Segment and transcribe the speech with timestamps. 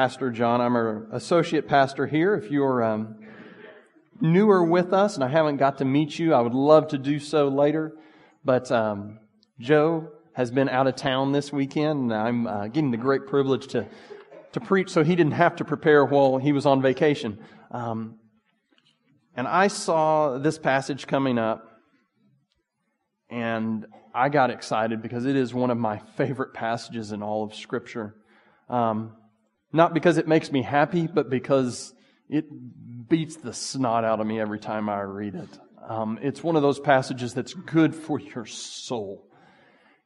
[0.00, 0.62] Pastor John.
[0.62, 2.34] I'm an associate pastor here.
[2.34, 3.16] If you're um,
[4.18, 7.18] newer with us and I haven't got to meet you, I would love to do
[7.18, 7.92] so later.
[8.42, 9.18] But um,
[9.58, 13.66] Joe has been out of town this weekend, and I'm uh, getting the great privilege
[13.72, 13.88] to
[14.52, 17.38] to preach, so he didn't have to prepare while he was on vacation.
[17.70, 18.20] Um,
[19.36, 21.68] and I saw this passage coming up,
[23.28, 27.54] and I got excited because it is one of my favorite passages in all of
[27.54, 28.14] Scripture.
[28.70, 29.16] Um,
[29.72, 31.94] not because it makes me happy, but because
[32.28, 32.46] it
[33.08, 35.48] beats the snot out of me every time I read it.
[35.86, 39.26] Um, it's one of those passages that's good for your soul.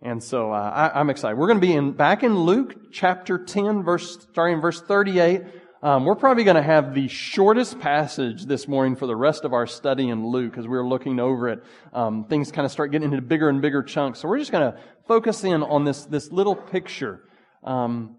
[0.01, 1.39] And so uh, I, am excited.
[1.39, 5.43] We're going to be in back in Luke chapter 10, verse starting in verse 38.
[5.83, 9.53] Um, we're probably going to have the shortest passage this morning for the rest of
[9.53, 11.63] our study in Luke as we're looking over it.
[11.93, 14.21] Um, things kind of start getting into bigger and bigger chunks.
[14.21, 17.29] So we're just going to focus in on this this little picture.
[17.63, 18.17] Um,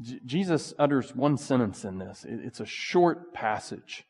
[0.00, 2.24] J- Jesus utters one sentence in this.
[2.24, 4.06] It, it's a short passage,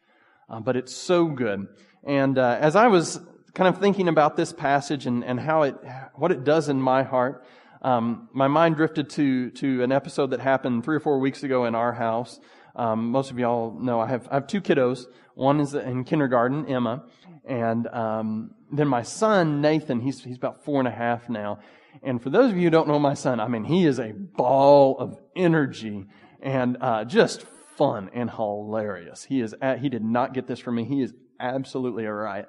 [0.49, 1.67] uh, but it's so good.
[2.05, 3.21] And uh, as I was
[3.55, 5.75] kind of thinking about this passage and, and how it
[6.15, 7.45] what it does in my heart,
[7.83, 11.65] um, my mind drifted to to an episode that happened three or four weeks ago
[11.65, 12.41] in our house.
[12.77, 15.07] Um, most of y'all know I have I have two kiddos.
[15.35, 17.05] One is in kindergarten, Emma,
[17.45, 20.01] and um, then my son Nathan.
[20.01, 21.61] He's he's about four and a half now.
[22.03, 24.13] And for those of you who don't know my son, I mean he is a
[24.13, 26.07] ball of energy
[26.41, 27.43] and uh, just
[27.77, 29.25] fun and hilarious.
[29.25, 30.85] He is at, he did not get this from me.
[30.85, 32.47] He is absolutely a riot.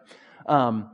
[0.47, 0.91] Um,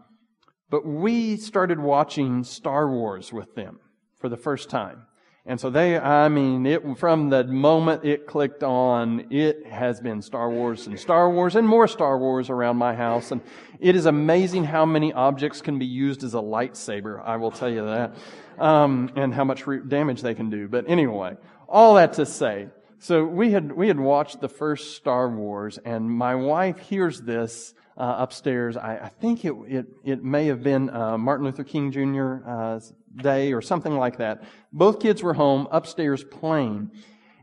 [0.69, 3.79] but we started watching Star Wars with them
[4.19, 5.05] for the first time.
[5.47, 10.23] And so they, I mean, it, from the moment it clicked on, it has been
[10.23, 13.31] Star Wars and Star Wars and more Star Wars around my house.
[13.31, 13.41] And
[13.79, 17.23] it is amazing how many objects can be used as a lightsaber.
[17.23, 18.15] I will tell you that.
[18.57, 20.67] Um, and how much re- damage they can do.
[20.67, 21.37] But anyway,
[21.69, 26.09] all that to say, so we had, we had watched the first Star Wars and
[26.09, 28.75] my wife hears this uh, upstairs.
[28.77, 32.47] I, I, think it, it, it may have been uh, Martin Luther King Jr.
[32.47, 32.79] Uh,
[33.15, 34.43] day or something like that.
[34.73, 36.91] Both kids were home upstairs playing.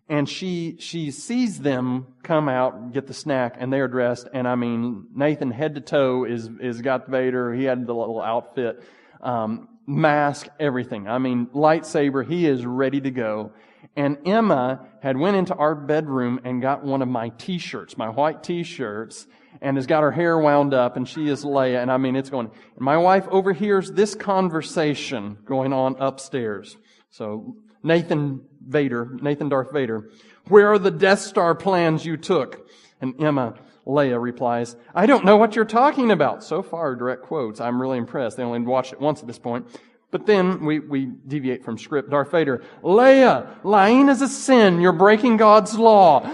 [0.08, 4.28] And she, she sees them come out, get the snack, and they're dressed.
[4.34, 7.54] And I mean, Nathan head to toe is, is got Vader.
[7.54, 8.82] He had the little outfit,
[9.22, 11.08] um, mask, everything.
[11.08, 12.26] I mean, lightsaber.
[12.26, 13.52] He is ready to go.
[13.96, 18.42] And Emma had went into our bedroom and got one of my t-shirts, my white
[18.42, 19.26] t-shirts,
[19.60, 21.82] and has got her hair wound up and she is Leia.
[21.82, 26.76] And I mean, it's going, and my wife overhears this conversation going on upstairs.
[27.10, 30.10] So Nathan Vader, Nathan Darth Vader,
[30.48, 32.68] where are the Death Star plans you took?
[33.00, 33.54] And Emma,
[33.86, 36.44] Leia replies, I don't know what you're talking about.
[36.44, 37.60] So far, direct quotes.
[37.60, 38.36] I'm really impressed.
[38.36, 39.66] They only watched it once at this point.
[40.10, 42.10] But then we, we deviate from script.
[42.10, 44.80] Darth Vader, Leia, lying is a sin.
[44.80, 46.20] You're breaking God's law.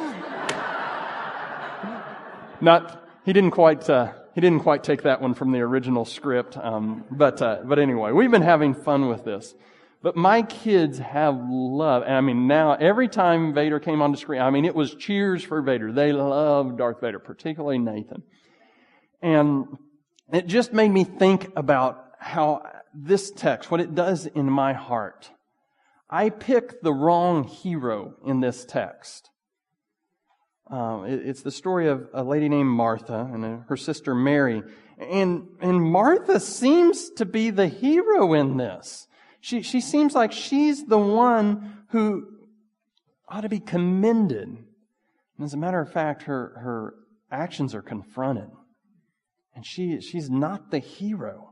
[2.61, 2.98] Not
[3.29, 6.57] he didn't quite uh, he didn't quite take that one from the original script.
[6.57, 9.55] Um, but uh, but anyway, we've been having fun with this.
[10.01, 14.17] But my kids have love, and I mean now every time Vader came on the
[14.17, 15.93] screen, I mean it was cheers for Vader.
[15.93, 18.23] They love Darth Vader, particularly Nathan,
[19.21, 19.77] and
[20.33, 22.63] it just made me think about how
[22.95, 25.31] this text, what it does in my heart.
[26.09, 29.29] I pick the wrong hero in this text.
[30.71, 34.63] Um, it, it's the story of a lady named Martha and her sister Mary.
[34.99, 39.07] And, and Martha seems to be the hero in this.
[39.41, 42.27] She, she seems like she's the one who
[43.29, 44.49] ought to be commended.
[44.49, 46.95] And as a matter of fact, her, her
[47.31, 48.51] actions are confronted.
[49.55, 51.48] And she, she's not the hero.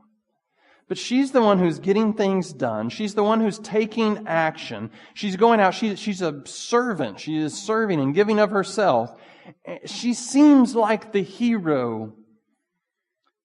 [0.87, 2.89] But she's the one who's getting things done.
[2.89, 4.89] She's the one who's taking action.
[5.13, 5.73] She's going out.
[5.73, 7.19] She, she's a servant.
[7.19, 9.11] She is serving and giving of herself.
[9.85, 12.13] She seems like the hero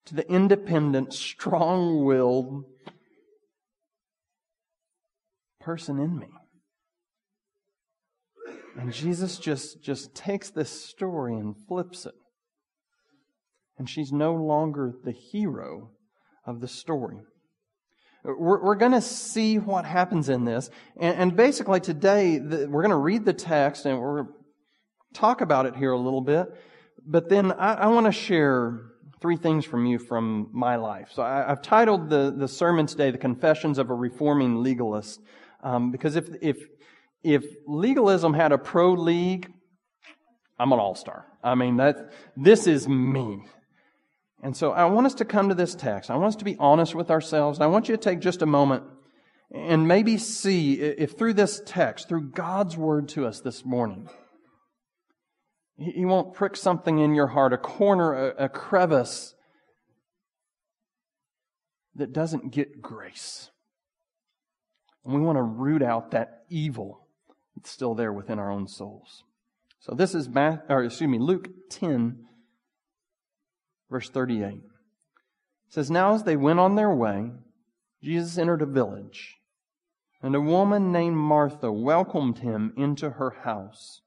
[0.06, 2.64] to the independent, strong-willed
[5.60, 6.28] person in me.
[8.78, 12.14] And Jesus just, just takes this story and flips it.
[13.78, 15.90] And she's no longer the hero
[16.46, 17.18] of the story.
[18.24, 20.70] We're, we're going to see what happens in this.
[20.98, 24.34] And, and basically today, the, we're going to read the text and we're going
[25.14, 26.46] to talk about it here a little bit.
[27.04, 28.80] But then I, I want to share
[29.20, 31.10] three things from you from my life.
[31.12, 35.20] So I, have titled the, the sermon today, The Confessions of a Reforming Legalist.
[35.62, 36.58] Um, because if, if,
[37.22, 39.50] if legalism had a pro league,
[40.58, 41.26] I'm an all-star.
[41.42, 43.44] I mean, that, this is me.
[44.42, 46.10] And so I want us to come to this text.
[46.10, 47.60] I want us to be honest with ourselves.
[47.60, 48.82] I want you to take just a moment
[49.52, 54.08] and maybe see if through this text, through God's word to us this morning,
[55.76, 59.34] He won't prick something in your heart, a corner, a, a crevice
[61.94, 63.50] that doesn't get grace.
[65.04, 67.06] And we want to root out that evil
[67.54, 69.22] that's still there within our own souls.
[69.80, 72.24] So this is Math, or excuse me, Luke 10,
[73.92, 74.46] verse 38.
[74.46, 74.62] It
[75.68, 77.30] says, Now as they went on their way,
[78.02, 79.36] Jesus entered a village,
[80.20, 84.00] and a woman named Martha welcomed him into her house.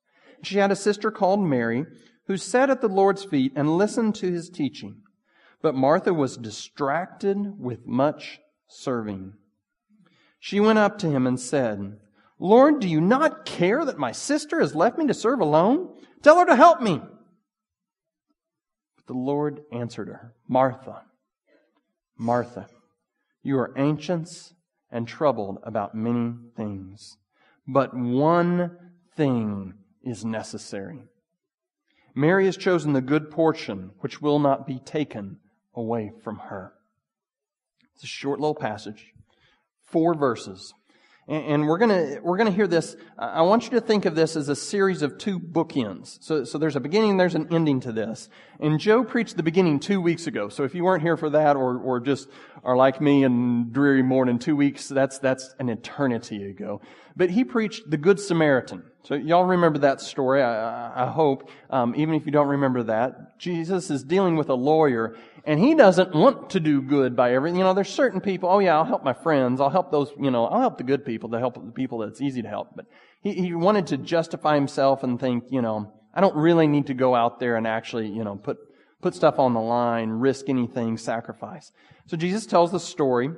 [0.44, 1.86] She had a sister called Mary,
[2.28, 4.98] who sat at the Lord's feet and listened to his teaching.
[5.62, 9.34] But Martha was distracted with much serving.
[10.40, 11.98] She went up to him and said,
[12.38, 15.90] Lord, do you not care that my sister has left me to serve alone?
[16.22, 17.02] Tell her to help me.
[19.06, 21.04] But the Lord answered her, Martha,
[22.18, 22.68] Martha,
[23.44, 24.54] you are anxious
[24.90, 27.18] and troubled about many things,
[27.68, 28.78] but one
[29.16, 29.74] thing
[30.04, 31.04] is necessary.
[32.16, 35.40] Mary has chosen the good portion which will not be taken
[35.76, 36.74] away from her.
[37.94, 39.12] It's a short little passage
[39.86, 40.74] four verses.
[41.28, 42.96] And we're gonna, we're gonna hear this.
[43.18, 46.20] I want you to think of this as a series of two bookends.
[46.22, 48.30] So, so there's a beginning, there's an ending to this.
[48.60, 50.50] And Joe preached the beginning two weeks ago.
[50.50, 52.30] So if you weren't here for that or, or just
[52.64, 56.80] are like me and dreary morning two weeks, that's, that's an eternity ago.
[57.16, 58.84] But he preached the Good Samaritan.
[59.06, 61.52] So y'all remember that story, I, I hope.
[61.70, 65.76] Um, even if you don't remember that, Jesus is dealing with a lawyer and he
[65.76, 67.60] doesn't want to do good by everything.
[67.60, 69.62] You know, there's certain people, oh yeah, I'll help my friends.
[69.62, 72.20] I'll help those, you know, I'll help the good people to help the people that's
[72.20, 72.70] easy to help.
[72.76, 72.88] But
[73.22, 76.96] he, he wanted to justify himself and think, you know, I don't really need to
[76.96, 78.58] go out there and actually, you know, put,
[79.04, 81.72] put stuff on the line, risk anything, sacrifice.
[82.08, 83.30] So Jesus tells the story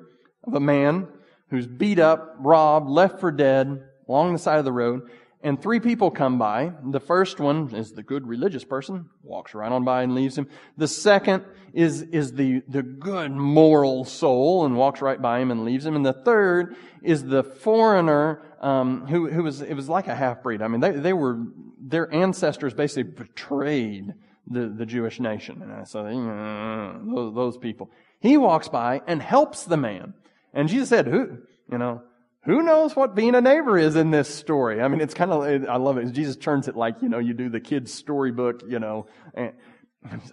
[0.46, 1.10] of a man
[1.50, 5.02] who's beat up, robbed, left for dead along the side of the road
[5.42, 6.72] and three people come by.
[6.84, 10.48] The first one is the good religious person, walks right on by and leaves him.
[10.78, 15.64] The second is, is the, the good moral soul and walks right by him and
[15.64, 15.96] leaves him.
[15.96, 20.62] And the third is the foreigner, um, who, who was, it was like a half-breed.
[20.62, 21.40] I mean, they, they were,
[21.80, 24.14] their ancestors basically betrayed
[24.48, 25.62] the, the Jewish nation.
[25.62, 27.92] And so, uh, those, those people.
[28.20, 30.16] He walks by and helps the man.
[30.54, 31.38] And Jesus said, who,
[31.72, 32.02] you know,
[32.48, 34.82] who knows what being a neighbor is in this story?
[34.82, 36.10] I mean, it's kind of, I love it.
[36.14, 39.52] Jesus turns it like, you know, you do the kid's storybook, you know, and,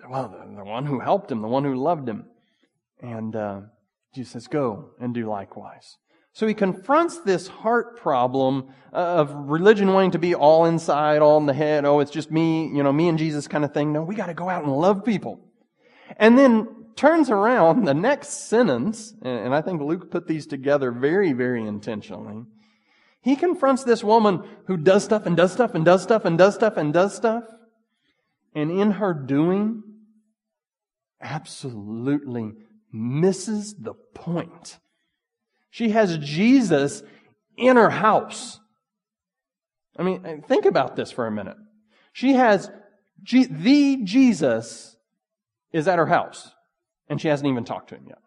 [0.08, 2.26] well, the, the one who helped him, the one who loved him.
[3.00, 3.61] And, uh,
[4.14, 5.96] Jesus says, go and do likewise.
[6.34, 11.46] So he confronts this heart problem of religion wanting to be all inside, all in
[11.46, 11.84] the head.
[11.84, 13.93] Oh, it's just me, you know, me and Jesus kind of thing.
[13.93, 15.40] No, we got to go out and love people.
[16.17, 21.32] And then turns around the next sentence, and I think Luke put these together very,
[21.32, 22.44] very intentionally.
[23.20, 26.55] He confronts this woman who does stuff and does stuff and does stuff and does
[26.55, 27.44] stuff and does stuff.
[28.55, 29.82] And in her doing,
[31.20, 32.52] absolutely
[32.93, 34.79] misses the point.
[35.70, 37.02] She has Jesus
[37.56, 38.61] in her house.
[39.96, 41.56] I mean, think about this for a minute.
[42.12, 42.70] She has
[43.23, 44.96] G- the Jesus
[45.73, 46.54] is at her house
[47.09, 48.19] and she hasn't even talked to him yet.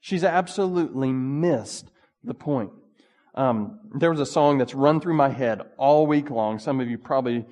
[0.00, 1.90] She's absolutely missed
[2.22, 2.70] the point.
[3.34, 6.58] Um, there was a song that's run through my head all week long.
[6.58, 7.44] Some of you probably,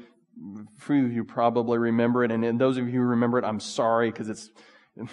[0.79, 4.11] few of you probably remember it, and those of you who remember it, I'm sorry
[4.11, 4.51] because it's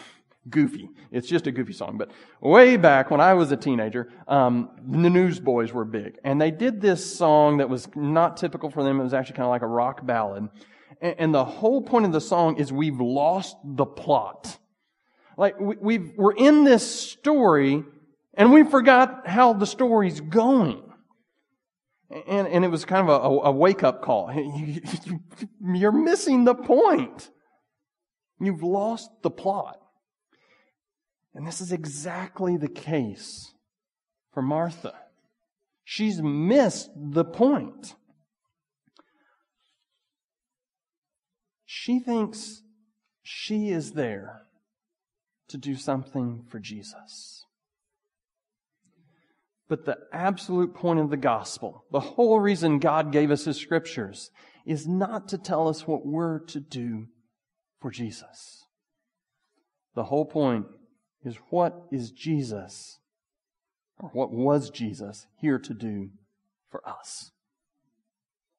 [0.50, 0.90] goofy.
[1.12, 1.98] It's just a goofy song.
[1.98, 6.52] But way back when I was a teenager, um, the Newsboys were big, and they
[6.52, 9.00] did this song that was not typical for them.
[9.00, 10.48] It was actually kind of like a rock ballad,
[11.02, 14.58] and, and the whole point of the song is we've lost the plot.
[15.38, 17.84] Like we, we we're in this story
[18.34, 20.84] and we forgot how the story's going.
[22.28, 24.32] And, and it was kind of a, a wake up call.
[25.62, 27.30] You're missing the point.
[28.40, 29.78] You've lost the plot.
[31.34, 33.54] And this is exactly the case
[34.34, 34.94] for Martha.
[35.84, 37.96] She's missed the point.
[41.66, 42.64] She thinks
[43.24, 44.42] she is there
[45.52, 47.46] to do something for Jesus.
[49.68, 54.32] But the absolute point of the gospel, the whole reason God gave us His scriptures,
[54.66, 57.08] is not to tell us what we're to do
[57.80, 58.66] for Jesus.
[59.96, 60.66] The whole point
[61.24, 63.00] is what is Jesus,
[64.00, 66.10] or what was Jesus, here to do
[66.70, 67.32] for us?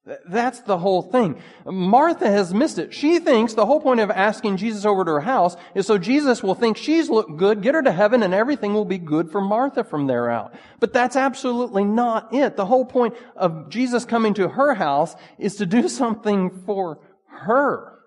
[0.04, 1.40] That's the whole thing.
[1.64, 2.92] Martha has missed it.
[2.92, 6.42] She thinks the whole point of asking Jesus over to her house is so Jesus
[6.42, 9.40] will think she's looked good, get her to heaven, and everything will be good for
[9.40, 10.54] Martha from there out.
[10.80, 12.56] But that's absolutely not it.
[12.56, 18.00] The whole point of Jesus coming to her house is to do something for her.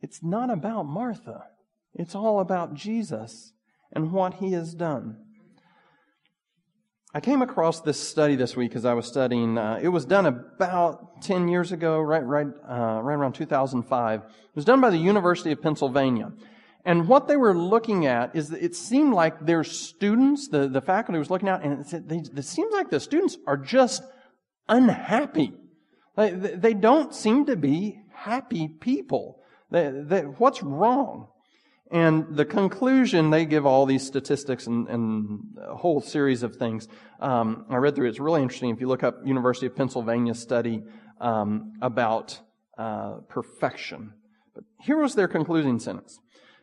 [0.00, 1.44] It's not about Martha.
[1.92, 3.52] It's all about Jesus
[3.92, 5.25] and what he has done.
[7.16, 9.56] I came across this study this week as I was studying.
[9.56, 14.20] Uh, it was done about 10 years ago, right, right, uh, right around 2005.
[14.20, 16.30] It was done by the University of Pennsylvania.
[16.84, 20.82] And what they were looking at is that it seemed like their students, the, the
[20.82, 24.02] faculty was looking at, and it, they, it seems like the students are just
[24.68, 25.54] unhappy.
[26.18, 29.40] They, they don't seem to be happy people.
[29.70, 31.28] They, they, what's wrong?
[31.90, 36.88] And the conclusion, they give all these statistics and, and a whole series of things.
[37.20, 38.10] Um, I read through it.
[38.10, 38.70] It's really interesting.
[38.70, 40.82] If you look up University of Pennsylvania study
[41.20, 42.40] um, about
[42.76, 44.12] uh, perfection.
[44.54, 46.18] But here was their concluding sentence.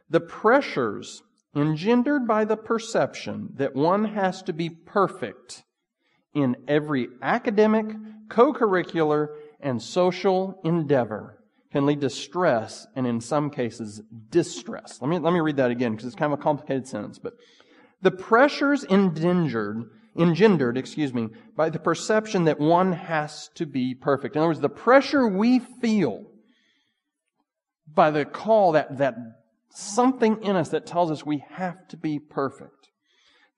[0.09, 1.23] The pressures
[1.55, 5.63] engendered by the perception that one has to be perfect
[6.33, 7.85] in every academic,
[8.29, 9.27] co-curricular,
[9.59, 11.42] and social endeavor
[11.73, 14.99] can lead to stress and in some cases distress.
[15.01, 17.33] Let me, let me read that again because it's kind of a complicated sentence, but
[18.03, 24.35] the pressures engendered, engendered, excuse me, by the perception that one has to be perfect.
[24.35, 26.25] In other words, the pressure we feel
[27.91, 29.15] by the call that, that
[29.71, 32.89] something in us that tells us we have to be perfect.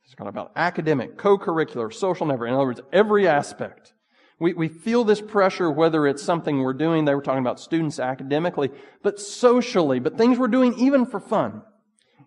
[0.05, 2.47] It's kind of about academic, co-curricular, social, never.
[2.47, 3.94] In other words, every aspect
[4.39, 7.99] we, we feel this pressure, whether it's something we're doing, they were talking about students
[7.99, 8.69] academically,
[9.01, 11.61] but socially, but things we're doing even for fun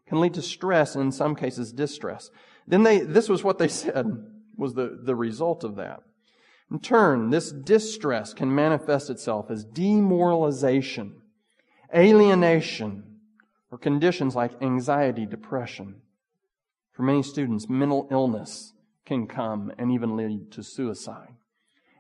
[0.07, 2.31] can lead to stress and in some cases distress.
[2.67, 4.07] Then they, this was what they said
[4.57, 6.03] was the, the result of that.
[6.71, 11.15] In turn, this distress can manifest itself as demoralization,
[11.95, 13.05] alienation,
[13.71, 15.97] or conditions like anxiety, depression.
[16.93, 18.73] For many students, mental illness
[19.07, 21.38] can come and even lead to suicide.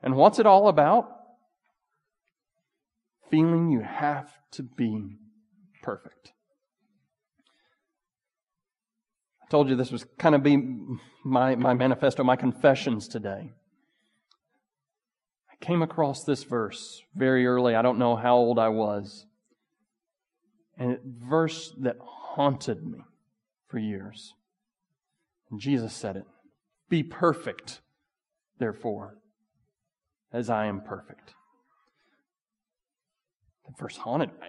[0.02, 1.10] And what's it all about?
[3.30, 5.16] Feeling you have to be
[5.82, 6.32] perfect.
[9.42, 10.58] I told you this was kind of be
[11.24, 13.52] my, my manifesto, my confessions today.
[15.50, 17.74] I came across this verse very early.
[17.74, 19.26] I don't know how old I was.
[20.78, 23.00] And a verse that haunted me
[23.68, 24.34] for years.
[25.50, 26.24] And Jesus said it.
[26.88, 27.80] Be perfect,
[28.58, 29.18] therefore,
[30.32, 31.34] as I am perfect.
[33.66, 34.48] The verse haunted me.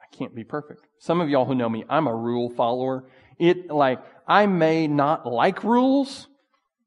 [0.00, 0.86] I can't be perfect.
[0.98, 3.04] Some of y'all who know me, I'm a rule follower.
[3.38, 6.28] It, like, I may not like rules,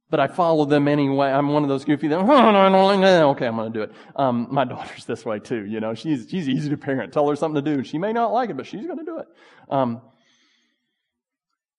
[0.09, 1.27] but I follow them anyway.
[1.27, 3.91] I'm one of those goofy that, okay, I'm going to do it.
[4.15, 5.93] Um, my daughter's this way too, you know.
[5.93, 7.11] She's, she's easy to parent.
[7.11, 7.83] Tell her something to do.
[7.83, 9.27] She may not like it, but she's going to do it.
[9.69, 10.01] Um,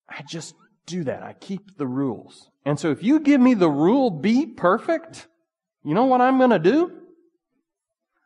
[0.08, 0.54] I just
[0.88, 1.22] do that.
[1.22, 2.50] I keep the rules.
[2.64, 5.28] And so if you give me the rule, be perfect,
[5.84, 6.92] you know what I'm going to do?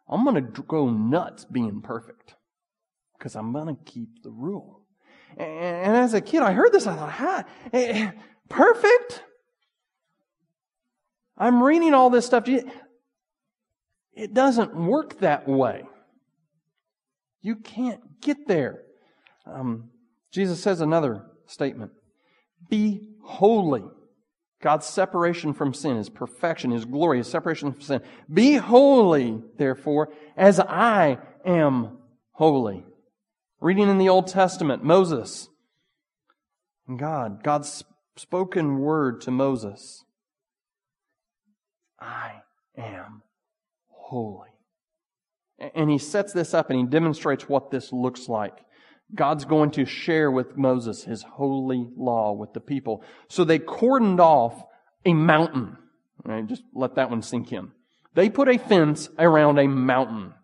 [0.09, 2.35] I'm going to go nuts being perfect
[3.19, 4.81] because I'm going to keep the rule.
[5.37, 6.87] And, as a kid, I heard this.
[6.87, 7.45] I thought, ha,
[8.49, 9.25] perfect?
[11.39, 12.47] I'm reading all this stuff.
[12.47, 15.85] It doesn't work that way.
[17.41, 18.83] You can't get there.
[19.47, 19.91] Um,
[20.31, 21.93] Jesus says another statement.
[22.73, 23.85] Be holy.
[24.63, 28.01] God's separation from sin, His perfection, His glory, His separation from sin.
[28.33, 31.99] Be holy, therefore, as I am
[32.31, 32.87] holy.
[33.61, 35.51] Reading in the Old Testament, Moses
[36.89, 37.85] and God, God's
[38.17, 40.07] spoken word to Moses.
[42.01, 42.41] I
[42.79, 43.21] am
[43.89, 44.49] holy.
[45.75, 48.65] And he sets this up and he demonstrates what this looks like.
[49.15, 53.03] God's going to share with Moses his holy law with the people.
[53.29, 54.65] So they cordoned off
[55.05, 55.77] a mountain.
[56.25, 57.73] Right, just let that one sink in.
[58.15, 60.35] They put a fence around a mountain.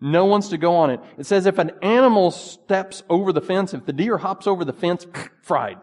[0.00, 1.00] No one's to go on it.
[1.16, 4.72] It says if an animal steps over the fence, if the deer hops over the
[4.72, 5.06] fence,
[5.42, 5.78] fried.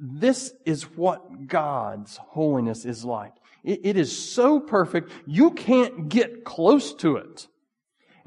[0.00, 3.32] This is what God's holiness is like.
[3.64, 7.48] it, it is so perfect, you can't get close to it.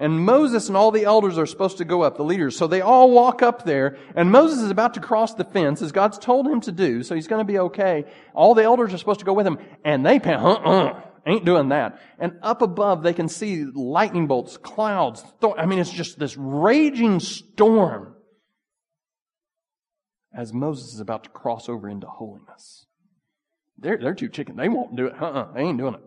[0.01, 2.57] And Moses and all the elders are supposed to go up, the leaders.
[2.57, 5.91] So they all walk up there, and Moses is about to cross the fence as
[5.91, 8.05] God's told him to do, so he's going to be okay.
[8.33, 11.69] All the elders are supposed to go with him, and they pan, uh-uh, ain't doing
[11.69, 12.01] that.
[12.17, 15.23] And up above, they can see lightning bolts, clouds.
[15.55, 18.15] I mean, it's just this raging storm
[20.33, 22.87] as Moses is about to cross over into holiness.
[23.77, 24.55] They're, they're too chicken.
[24.55, 25.13] They won't do it.
[25.21, 26.03] Uh-uh, they ain't doing it.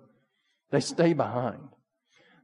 [0.72, 1.68] They stay behind.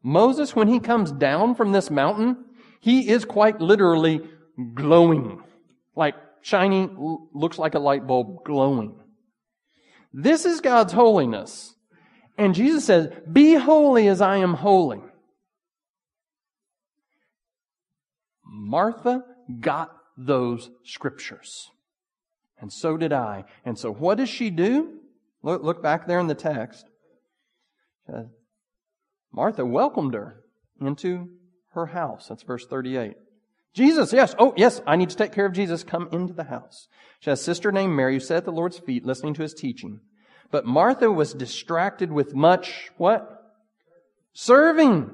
[0.02, 2.44] Moses, when he comes down from this mountain,
[2.80, 4.22] he is quite literally
[4.74, 5.42] glowing.
[5.94, 8.94] Like shining, looks like a light bulb glowing.
[10.12, 11.74] This is God's holiness.
[12.38, 15.00] And Jesus says, Be holy as I am holy.
[18.44, 19.24] Martha
[19.60, 21.70] got those scriptures.
[22.58, 23.44] And so did I.
[23.64, 25.00] And so what does she do?
[25.42, 26.86] Look, look back there in the text.
[29.32, 30.40] Martha welcomed her
[30.80, 31.28] into
[31.70, 32.28] her house.
[32.28, 33.14] That's verse 38.
[33.72, 34.34] Jesus, yes.
[34.38, 35.84] Oh, yes, I need to take care of Jesus.
[35.84, 36.88] Come into the house.
[37.20, 39.54] She has a sister named Mary who sat at the Lord's feet listening to his
[39.54, 40.00] teaching.
[40.50, 43.54] But Martha was distracted with much, what?
[44.32, 45.10] Serving.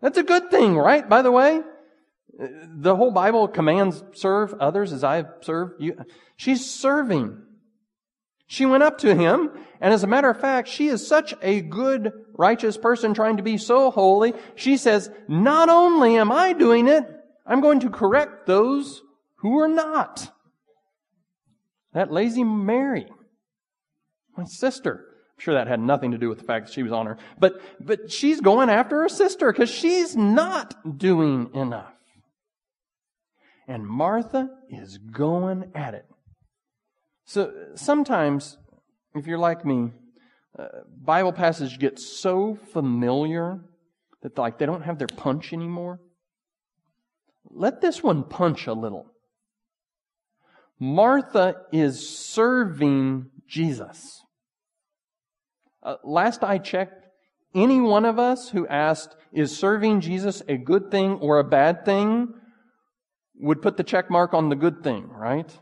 [0.00, 1.06] That's a good thing, right?
[1.06, 1.60] By the way,
[2.38, 5.96] the whole Bible commands serve others as I have served you.
[6.36, 7.42] She's serving.
[8.46, 11.62] She went up to him, and as a matter of fact, she is such a
[11.62, 14.34] good, righteous person trying to be so holy.
[14.54, 17.04] She says, not only am I doing it,
[17.46, 19.02] I'm going to correct those
[19.36, 20.30] who are not.
[21.94, 23.06] That lazy Mary,
[24.36, 25.06] my sister.
[25.36, 27.18] I'm sure that had nothing to do with the fact that she was on her,
[27.38, 31.92] but, but she's going after her sister because she's not doing enough.
[33.66, 36.06] And Martha is going at it.
[37.24, 38.58] So sometimes,
[39.14, 39.92] if you're like me,
[40.58, 40.66] uh,
[41.02, 43.60] Bible passages get so familiar
[44.22, 46.00] that like they don't have their punch anymore.
[47.50, 49.06] Let this one punch a little.
[50.78, 54.22] Martha is serving Jesus.
[55.82, 57.06] Uh, last I checked,
[57.54, 61.84] any one of us who asked, is serving Jesus a good thing or a bad
[61.84, 62.34] thing,
[63.36, 65.58] would put the check mark on the good thing, right?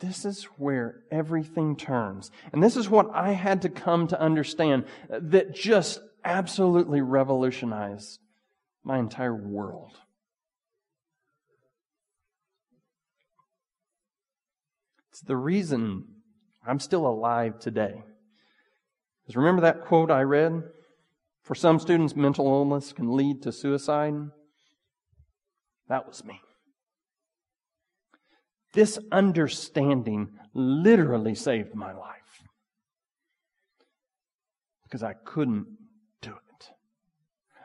[0.00, 2.30] This is where everything turns.
[2.52, 8.18] And this is what I had to come to understand that just absolutely revolutionized
[8.84, 9.92] my entire world.
[15.10, 16.04] It's the reason
[16.66, 18.04] I'm still alive today.
[19.22, 20.62] Because remember that quote I read?
[21.42, 24.14] For some students, mental illness can lead to suicide.
[25.88, 26.40] That was me.
[28.76, 32.42] This understanding literally saved my life
[34.82, 35.66] because I couldn't
[36.20, 36.70] do it.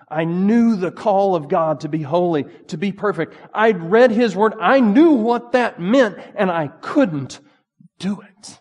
[0.08, 3.36] I knew the call of God to be holy, to be perfect.
[3.54, 4.54] I'd read His Word.
[4.62, 7.42] I knew what that meant and I couldn't
[8.00, 8.60] do it.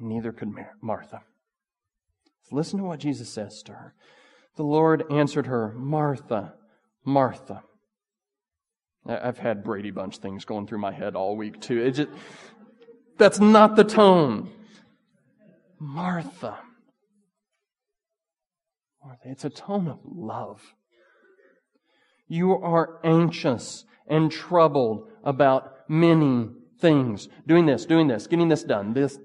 [0.00, 1.22] Neither could Martha.
[2.50, 3.94] Listen to what Jesus says to her.
[4.56, 6.54] The Lord answered her, Martha,
[7.04, 7.62] Martha.
[9.06, 11.82] I've had Brady Bunch things going through my head all week too.
[11.82, 12.10] It just,
[13.18, 14.50] that's not the tone.
[15.78, 16.58] Martha.
[19.04, 19.28] Martha.
[19.28, 20.74] It's a tone of love.
[22.28, 27.28] You are anxious and troubled about many things.
[27.46, 28.94] Doing this, doing this, getting this done.
[28.94, 29.18] This,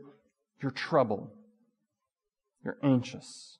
[0.62, 1.30] you're troubled.
[2.66, 3.60] You're anxious.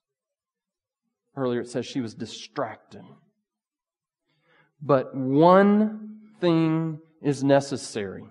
[1.36, 3.04] Earlier it says she was distracted.
[4.82, 6.07] But one
[6.40, 8.24] thing is necessary.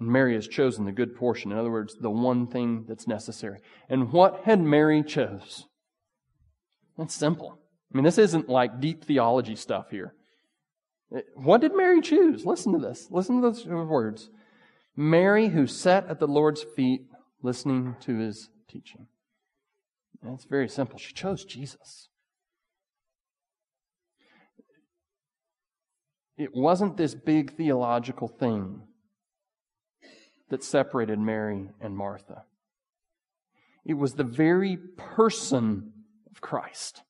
[0.00, 1.52] And Mary has chosen the good portion.
[1.52, 3.58] In other words, the one thing that's necessary.
[3.88, 5.66] And what had Mary chose?
[6.96, 7.58] That's simple.
[7.92, 10.14] I mean, this isn't like deep theology stuff here.
[11.14, 12.44] Eh, what did Mary choose?
[12.44, 13.08] Listen to this.
[13.10, 14.30] Listen to those words.
[14.96, 17.02] Mary, who sat at the Lord's feet
[17.42, 19.06] listening to his teaching.
[20.26, 20.98] It's very simple.
[20.98, 22.08] She chose Jesus.
[26.38, 28.82] It wasn't this big theological thing
[30.50, 32.44] that separated Mary and Martha.
[33.84, 35.92] It was the very person
[36.30, 37.02] of Christ.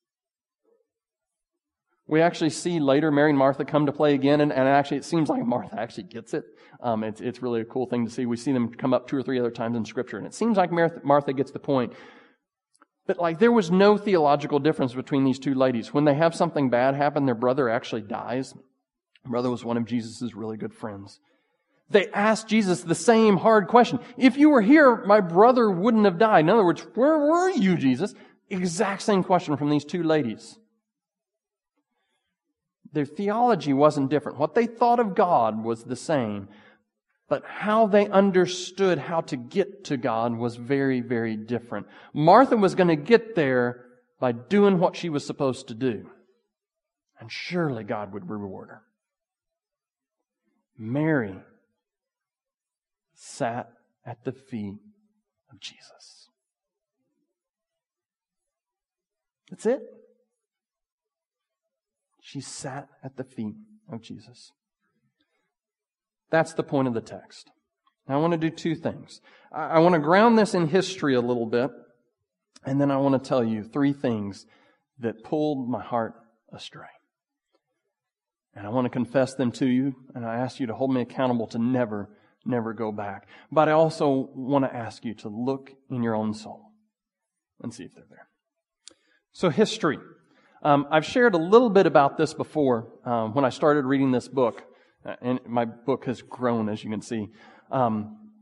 [2.06, 5.04] We actually see later Mary and Martha come to play again, and, and actually it
[5.04, 6.44] seems like Martha actually gets it.
[6.82, 8.24] Um, it's, it's really a cool thing to see.
[8.24, 10.56] We see them come up two or three other times in Scripture, and it seems
[10.56, 11.92] like Martha, Martha gets the point.
[13.06, 15.92] But like there was no theological difference between these two ladies.
[15.92, 18.54] When they have something bad happen, their brother actually dies.
[19.28, 21.20] Brother was one of Jesus' really good friends.
[21.90, 23.98] They asked Jesus the same hard question.
[24.16, 26.40] If you were here, my brother wouldn't have died.
[26.40, 28.14] In other words, where were you, Jesus?
[28.50, 30.58] Exact same question from these two ladies.
[32.92, 34.38] Their theology wasn't different.
[34.38, 36.48] What they thought of God was the same.
[37.28, 41.86] But how they understood how to get to God was very, very different.
[42.14, 43.84] Martha was going to get there
[44.18, 46.10] by doing what she was supposed to do.
[47.20, 48.82] And surely God would reward her.
[50.78, 51.36] Mary
[53.14, 53.70] sat
[54.06, 54.78] at the feet
[55.50, 56.28] of Jesus.
[59.50, 59.80] That's it.
[62.20, 63.54] She sat at the feet
[63.90, 64.52] of Jesus.
[66.30, 67.50] That's the point of the text.
[68.06, 69.20] Now, I want to do two things.
[69.50, 71.70] I want to ground this in history a little bit,
[72.64, 74.46] and then I want to tell you three things
[74.98, 76.14] that pulled my heart
[76.52, 76.86] astray.
[78.58, 81.00] And I want to confess them to you, and I ask you to hold me
[81.00, 82.10] accountable to never,
[82.44, 83.28] never go back.
[83.52, 86.72] But I also want to ask you to look in your own soul
[87.62, 88.26] and see if they're there.
[89.32, 89.98] So, history.
[90.64, 94.26] Um, I've shared a little bit about this before um, when I started reading this
[94.26, 94.64] book,
[95.06, 97.28] uh, and my book has grown, as you can see.
[97.70, 98.32] Um,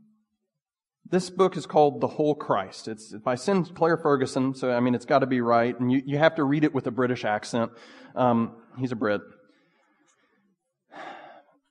[1.07, 2.87] this book is called The Whole Christ.
[2.87, 6.17] It's by Sinclair Ferguson, so I mean, it's got to be right, and you, you
[6.17, 7.71] have to read it with a British accent.
[8.15, 9.21] Um, he's a Brit.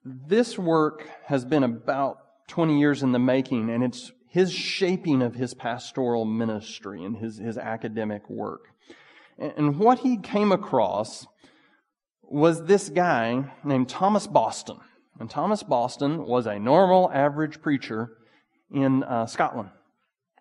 [0.09, 5.35] This work has been about 20 years in the making, and it's his shaping of
[5.35, 8.67] his pastoral ministry and his, his academic work.
[9.37, 11.27] And what he came across
[12.23, 14.79] was this guy named Thomas Boston.
[15.19, 18.11] And Thomas Boston was a normal, average preacher
[18.71, 19.71] in uh, Scotland.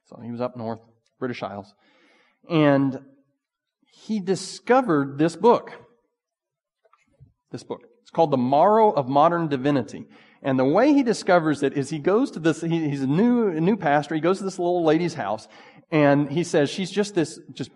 [0.06, 0.80] So he was up north,
[1.18, 1.74] British Isles.
[2.48, 3.00] And
[3.82, 5.72] he discovered this book.
[7.52, 7.82] This book.
[8.06, 10.06] It's called The Marrow of Modern Divinity.
[10.44, 13.48] And the way he discovers it is he goes to this, he, he's a new,
[13.48, 14.14] a new pastor.
[14.14, 15.48] He goes to this little lady's house
[15.90, 17.72] and he says she's just this, just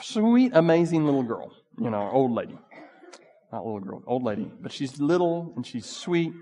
[0.00, 1.52] sweet, amazing little girl.
[1.78, 2.58] You know, old lady.
[3.52, 4.50] Not little girl, old lady.
[4.62, 6.32] But she's little and she's sweet.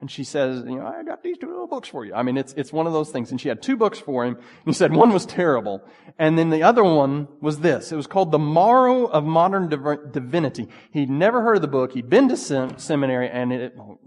[0.00, 2.14] And she says, you know, I got these two little books for you.
[2.14, 3.30] I mean, it's, it's one of those things.
[3.30, 4.34] And she had two books for him.
[4.34, 5.82] And he said one was terrible.
[6.18, 7.92] And then the other one was this.
[7.92, 10.68] It was called The Marrow of Modern Div- Divinity.
[10.90, 11.92] He'd never heard of the book.
[11.92, 13.98] He'd been to sem- seminary and it, oh,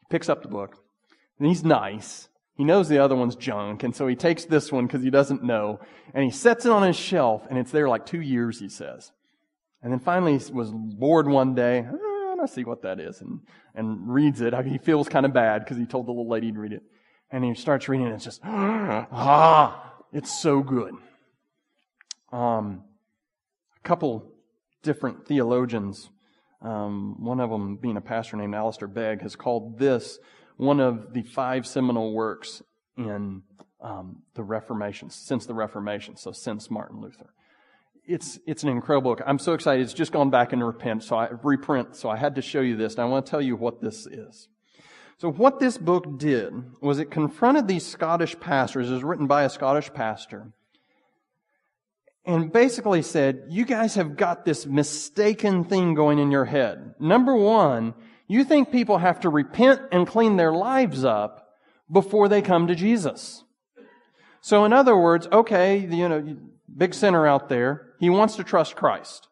[0.00, 0.76] he picks up the book.
[1.38, 2.28] And he's nice.
[2.56, 3.84] He knows the other one's junk.
[3.84, 5.78] And so he takes this one because he doesn't know.
[6.12, 9.12] And he sets it on his shelf and it's there like two years, he says.
[9.82, 11.86] And then finally he was bored one day.
[12.42, 13.40] I see what that is, and,
[13.74, 14.54] and reads it.
[14.64, 16.82] He feels kind of bad because he told the little lady to read it.
[17.30, 20.94] And he starts reading it, and it's just, ah, it's so good.
[22.32, 22.84] Um,
[23.76, 24.32] a couple
[24.82, 26.10] different theologians,
[26.62, 30.18] um, one of them being a pastor named Alistair Begg, has called this
[30.56, 32.62] one of the five seminal works
[32.96, 33.42] in
[33.80, 37.32] um, the Reformation, since the Reformation, so since Martin Luther
[38.10, 39.22] it's, it's an incredible book.
[39.24, 39.82] I'm so excited.
[39.82, 41.94] It's just gone back and repent, so I reprint.
[41.96, 44.06] So I had to show you this, and I want to tell you what this
[44.06, 44.48] is.
[45.18, 48.90] So what this book did was it confronted these Scottish pastors.
[48.90, 50.52] It was written by a Scottish pastor.
[52.26, 56.94] And basically said, you guys have got this mistaken thing going in your head.
[56.98, 57.94] Number one,
[58.28, 61.48] you think people have to repent and clean their lives up
[61.90, 63.44] before they come to Jesus.
[64.40, 66.36] So in other words, okay, you know,
[66.76, 67.94] big sinner out there.
[67.98, 69.28] He wants to trust Christ.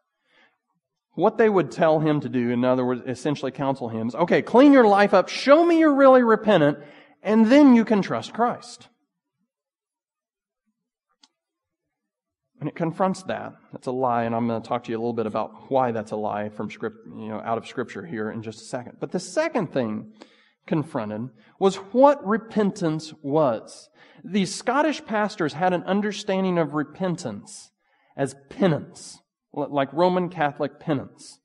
[1.15, 4.41] What they would tell him to do, in other words, essentially counsel him, is okay,
[4.41, 6.79] clean your life up, show me you're really repentant,
[7.23, 8.89] and then you can trust Christ.
[12.61, 13.55] And it confronts that.
[13.73, 15.93] That's a lie, and I'm going to talk to you a little bit about why
[15.93, 18.97] that's a lie from script, you know, out of scripture here in just a second.
[19.01, 20.13] But the second thing
[20.67, 23.89] confronted was what repentance was.
[24.25, 27.71] These Scottish pastors had an understanding of repentance
[28.17, 29.21] as penance,
[29.53, 31.39] like Roman Catholic penance.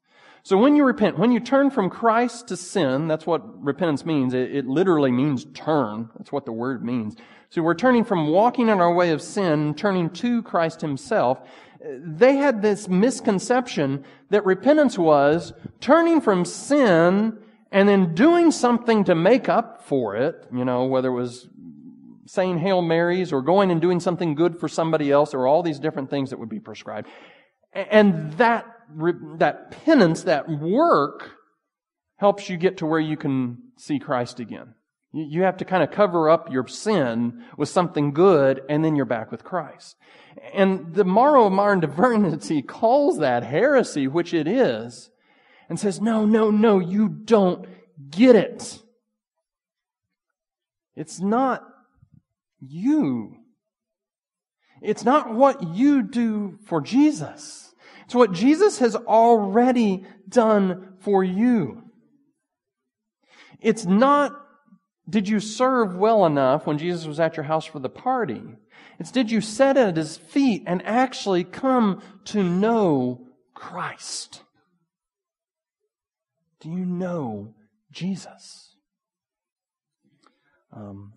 [0.46, 4.34] So when you repent, when you turn from Christ to sin, that's what repentance means.
[4.34, 6.10] It, it, literally means turn.
[6.18, 7.16] That's what the word means.
[7.50, 11.40] So we're turning from walking in our way of sin, turning to Christ himself.
[11.82, 17.38] They had this misconception that repentance was turning from sin
[17.72, 21.48] and then doing something to make up for it, you know, whether it was
[22.26, 25.80] saying Hail Marys or going and doing something good for somebody else or all these
[25.80, 27.08] different things that would be prescribed.
[27.74, 28.66] And that,
[29.38, 31.32] that penance, that work,
[32.18, 34.76] helps you get to where you can see Christ again.
[35.12, 39.06] You have to kind of cover up your sin with something good, and then you're
[39.06, 39.96] back with Christ.
[40.54, 45.12] And the Marrow of Modern Divinity calls that heresy, which it is,
[45.70, 47.68] and says, no, no, no, you don't
[48.10, 48.82] get it.
[50.96, 51.64] It's not
[52.68, 53.36] you.
[54.82, 57.74] It's not what you do for Jesus.
[58.06, 61.84] It's what Jesus has already done for you.
[63.62, 64.34] It's not,
[65.10, 68.42] did you serve well enough when Jesus was at your house for the party?
[69.00, 74.44] It's did you sit at his feet and actually come to know Christ?
[76.60, 77.54] Do you know
[77.92, 78.76] Jesus?
[80.76, 81.14] Um,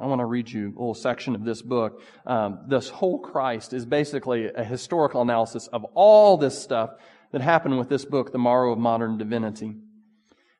[0.00, 2.02] I want to read you a little section of this book.
[2.24, 6.90] Um, this whole Christ is basically a historical analysis of all this stuff
[7.32, 9.74] that happened with this book, The Marrow of Modern Divinity.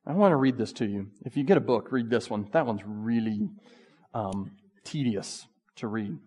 [0.06, 1.08] I want to read this to you.
[1.24, 2.48] If you get a book, read this one.
[2.52, 3.50] That one's really
[4.12, 4.52] um,
[4.84, 5.46] tedious
[5.76, 6.12] to read.
[6.12, 6.18] It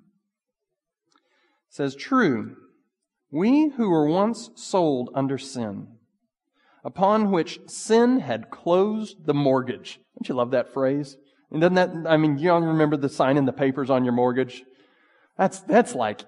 [1.70, 2.56] says, True,
[3.32, 5.88] we who were once sold under sin,
[6.84, 10.00] upon which sin had closed the mortgage.
[10.16, 11.18] Don't you love that phrase?
[11.52, 14.14] And doesn't that, I mean, you all remember the sign in the papers on your
[14.14, 14.64] mortgage?
[15.38, 16.22] That's, that's like,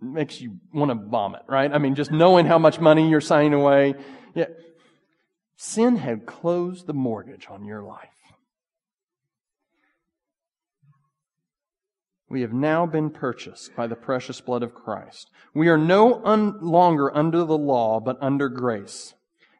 [0.00, 1.72] makes you want to vomit, right?
[1.72, 3.94] I mean, just knowing how much money you're signing away.
[4.34, 4.46] Yeah.
[5.56, 8.08] Sin had closed the mortgage on your life.
[12.28, 15.30] We have now been purchased by the precious blood of Christ.
[15.54, 19.14] We are no un- longer under the law, but under grace.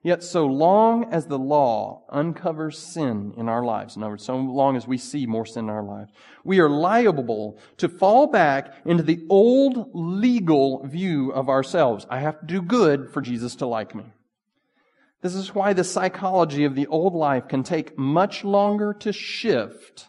[0.07, 4.37] Yet so long as the law uncovers sin in our lives, in other words, so
[4.37, 6.13] long as we see more sin in our lives,
[6.45, 12.07] we are liable to fall back into the old legal view of ourselves.
[12.09, 14.05] I have to do good for Jesus to like me.
[15.23, 20.07] This is why the psychology of the old life can take much longer to shift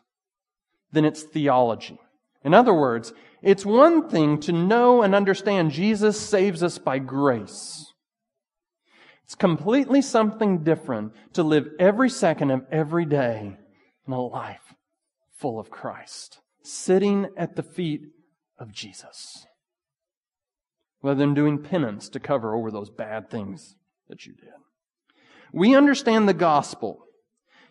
[0.91, 1.97] than its theology.
[2.43, 7.95] In other words, it's one thing to know and understand Jesus saves us by grace.
[9.27, 13.57] It's completely something different to live every second of every day
[14.07, 14.73] in a life
[15.35, 18.03] full of Christ, sitting at the feet
[18.57, 19.45] of Jesus,
[21.03, 23.75] rather than doing penance to cover over those bad things
[24.07, 24.47] that you did.
[25.51, 27.03] We understand the gospel,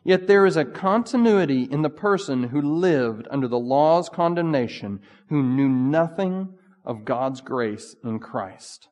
[0.05, 5.43] yet there is a continuity in the person who lived under the law's condemnation, who
[5.43, 6.53] knew nothing
[6.85, 8.89] of God's grace in Christ.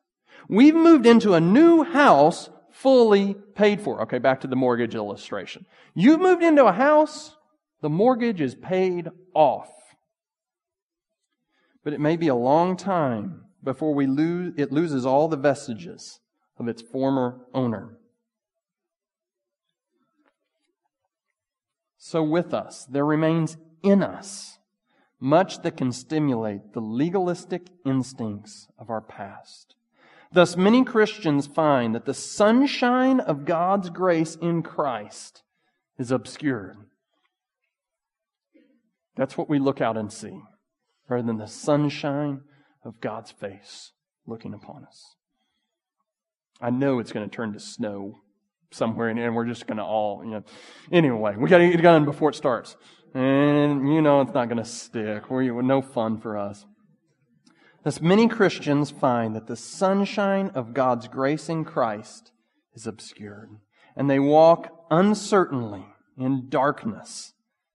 [0.49, 4.01] We've moved into a new house fully paid for.
[4.01, 5.65] Okay, back to the mortgage illustration.
[5.93, 7.35] You've moved into a house,
[7.81, 9.69] the mortgage is paid off.
[11.83, 16.19] But it may be a long time before we lose, it loses all the vestiges
[16.57, 17.97] of its former owner.
[21.97, 24.59] So with us, there remains in us
[25.19, 29.74] much that can stimulate the legalistic instincts of our past.
[30.35, 35.43] Thus, many Christians find that the sunshine of God's grace in Christ
[35.97, 36.75] is obscured.
[39.15, 40.41] That's what we look out and see,
[41.07, 42.41] rather than the sunshine
[42.83, 43.93] of God's face
[44.27, 45.15] looking upon us.
[46.59, 48.19] I know it's going to turn to snow
[48.71, 50.43] somewhere, and we're just going to all, you know.
[50.91, 52.75] Anyway, we got to get it done before it starts.
[53.13, 55.29] And, you know, it's not going to stick.
[55.29, 56.65] We're no fun for us.
[57.85, 62.31] Thus, many Christians find that the sunshine of God's grace in Christ
[62.73, 63.51] is obscured,
[63.95, 65.85] and they walk uncertainly
[66.17, 67.33] in darkness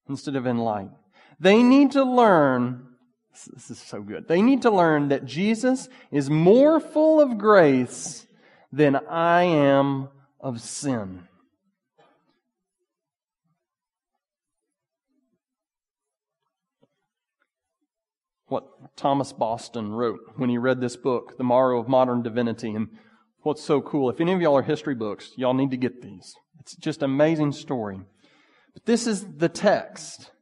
[0.08, 0.90] instead of in light.
[1.38, 2.88] They need to learn,
[3.54, 8.26] this is so good, they need to learn that Jesus is more full of grace
[8.72, 10.08] than I am
[10.40, 11.28] of sin.
[18.50, 22.88] What Thomas Boston wrote when he read this book, The Marrow of Modern Divinity, and
[23.42, 26.34] what's so cool, if any of y'all are history books, y'all need to get these.
[26.58, 28.00] It's just amazing story.
[28.74, 30.32] But this is the text.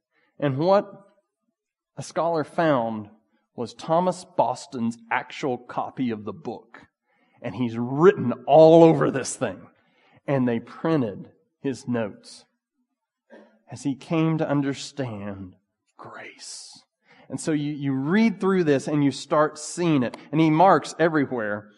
[0.40, 0.90] And what
[1.98, 3.10] a scholar found
[3.54, 6.80] was Thomas Boston's actual copy of the book.
[7.42, 9.60] And he's written all over this thing
[10.26, 11.28] and they printed
[11.60, 12.46] his notes
[13.70, 15.56] as he came to understand
[15.98, 16.84] grace.
[17.28, 20.16] And so you, you read through this and you start seeing it.
[20.32, 21.70] And he marks everywhere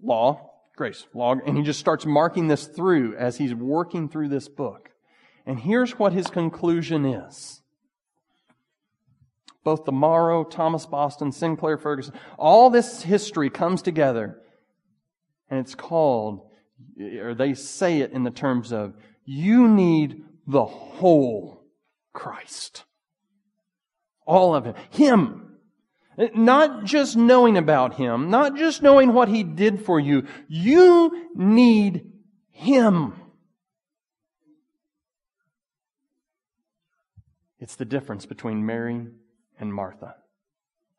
[0.00, 4.48] law, grace, law, and he just starts marking this through as he's working through this
[4.48, 4.90] book.
[5.44, 7.62] And here's what his conclusion is.
[9.64, 14.40] Both the Marrow, Thomas Boston, Sinclair Ferguson, all this history comes together
[15.50, 16.42] and it's called
[17.20, 18.94] or they say it in the terms of,
[19.24, 21.64] you need the whole
[22.12, 22.84] Christ.
[24.26, 24.74] All of Him.
[24.90, 25.42] Him.
[26.34, 30.26] Not just knowing about Him, not just knowing what He did for you.
[30.48, 32.10] You need
[32.50, 33.14] Him.
[37.58, 39.06] It's the difference between Mary
[39.58, 40.16] and Martha.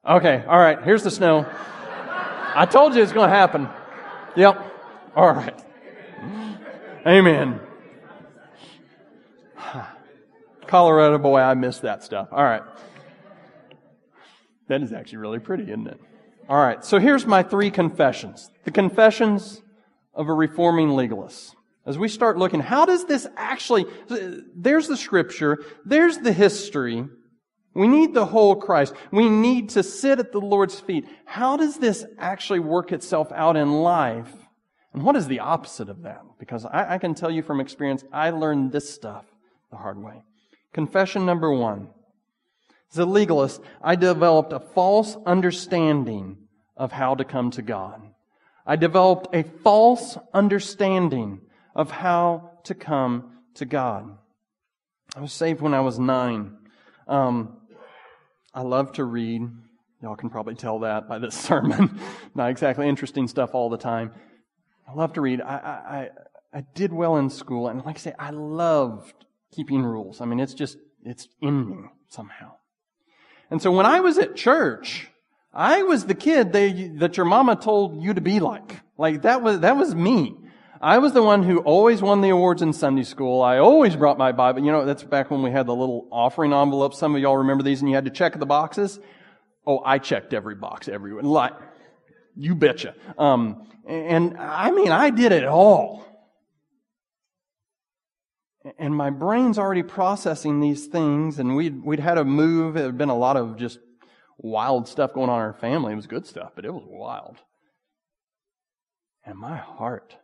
[0.07, 1.45] Okay, all right, here's the snow.
[2.55, 3.67] I told you it's going to happen.
[4.35, 4.59] Yep,
[5.15, 5.59] all right.
[7.05, 7.59] Amen.
[10.67, 12.29] Colorado boy, I miss that stuff.
[12.31, 12.63] All right.
[14.67, 15.99] That is actually really pretty, isn't it?
[16.49, 16.83] All right.
[16.83, 18.49] So here's my three confessions.
[18.63, 19.61] The confessions
[20.13, 21.55] of a reforming legalist.
[21.85, 23.85] As we start looking, how does this actually,
[24.55, 27.05] there's the scripture, there's the history.
[27.73, 28.93] We need the whole Christ.
[29.11, 31.07] We need to sit at the Lord's feet.
[31.25, 34.33] How does this actually work itself out in life?
[34.93, 36.23] And what is the opposite of that?
[36.39, 39.25] Because I, I can tell you from experience, I learned this stuff
[39.69, 40.23] the hard way.
[40.73, 41.89] Confession number one.
[42.91, 46.37] As a legalist, I developed a false understanding
[46.75, 48.01] of how to come to God.
[48.65, 51.41] I developed a false understanding
[51.75, 54.17] of how to come to God.
[55.15, 56.57] I was saved when I was nine.
[57.07, 57.57] Um,
[58.53, 59.41] I love to read.
[60.01, 61.99] Y'all can probably tell that by this sermon.
[62.35, 64.11] Not exactly interesting stuff all the time.
[64.87, 65.41] I love to read.
[65.41, 66.09] I, I,
[66.53, 70.21] I did well in school, and like I say, I loved keeping rules.
[70.21, 71.77] I mean, it's just, it's in me
[72.09, 72.56] somehow.
[73.49, 75.07] And so when I was at church,
[75.53, 78.81] I was the kid they, that your mama told you to be like.
[78.97, 80.35] Like that was, that was me.
[80.79, 83.41] I was the one who always won the awards in Sunday school.
[83.41, 84.63] I always brought my Bible.
[84.63, 86.99] You know, that's back when we had the little offering envelopes.
[86.99, 88.99] Some of y'all remember these and you had to check the boxes.
[89.65, 91.23] Oh, I checked every box everywhere.
[91.23, 91.53] Like,
[92.35, 92.93] you betcha.
[93.17, 96.06] Um, and I mean, I did it all.
[98.77, 102.75] And my brain's already processing these things, and we'd, we'd had a move.
[102.75, 103.79] It had been a lot of just
[104.37, 105.93] wild stuff going on in our family.
[105.93, 107.37] It was good stuff, but it was wild.
[109.25, 110.17] And my heart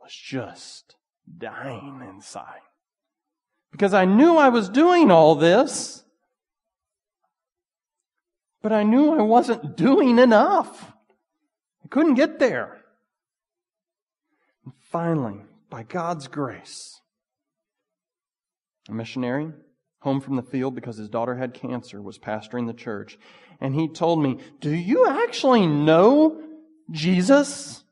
[0.00, 0.96] was just
[1.38, 2.60] dying inside.
[3.70, 6.04] Because I knew I was doing all this,
[8.62, 10.92] but I knew I wasn't doing enough.
[11.84, 12.78] I couldn't get there.
[14.64, 15.40] And finally,
[15.70, 17.00] by God's grace,
[18.88, 19.52] a missionary
[20.00, 23.18] home from the field because his daughter had cancer was pastoring the church.
[23.60, 26.42] And he told me, Do you actually know
[26.90, 27.84] Jesus?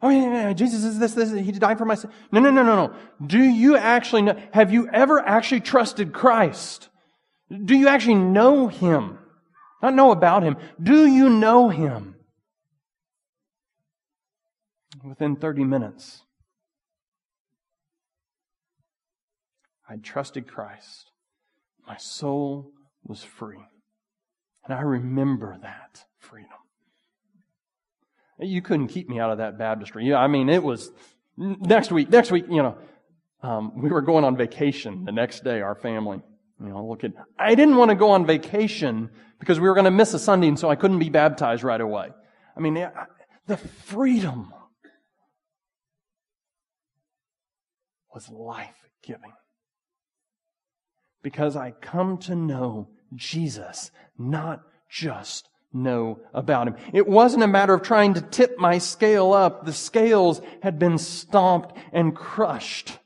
[0.00, 2.10] Oh, yeah, yeah, Jesus is this, this, he died for my sin.
[2.30, 2.94] No, no, no, no, no.
[3.26, 6.88] Do you actually know, have you ever actually trusted Christ?
[7.50, 9.18] Do you actually know Him?
[9.82, 10.56] Not know about Him.
[10.80, 12.14] Do you know Him?
[15.02, 16.22] Within 30 minutes,
[19.88, 21.10] I trusted Christ.
[21.86, 22.72] My soul
[23.04, 23.64] was free.
[24.64, 26.50] And I remember that freedom.
[28.38, 30.12] You couldn't keep me out of that baptistry.
[30.14, 30.92] I mean, it was
[31.36, 32.78] next week, next week, you know,
[33.42, 36.20] um, we were going on vacation the next day, our family.
[36.60, 37.02] You know, look
[37.38, 40.48] I didn't want to go on vacation because we were going to miss a Sunday
[40.48, 42.08] and so I couldn't be baptized right away.
[42.56, 42.74] I mean,
[43.46, 44.52] the freedom
[48.12, 49.32] was life giving.
[51.22, 56.76] Because I come to know Jesus, not just know about him.
[56.92, 59.66] It wasn't a matter of trying to tip my scale up.
[59.66, 62.98] The scales had been stomped and crushed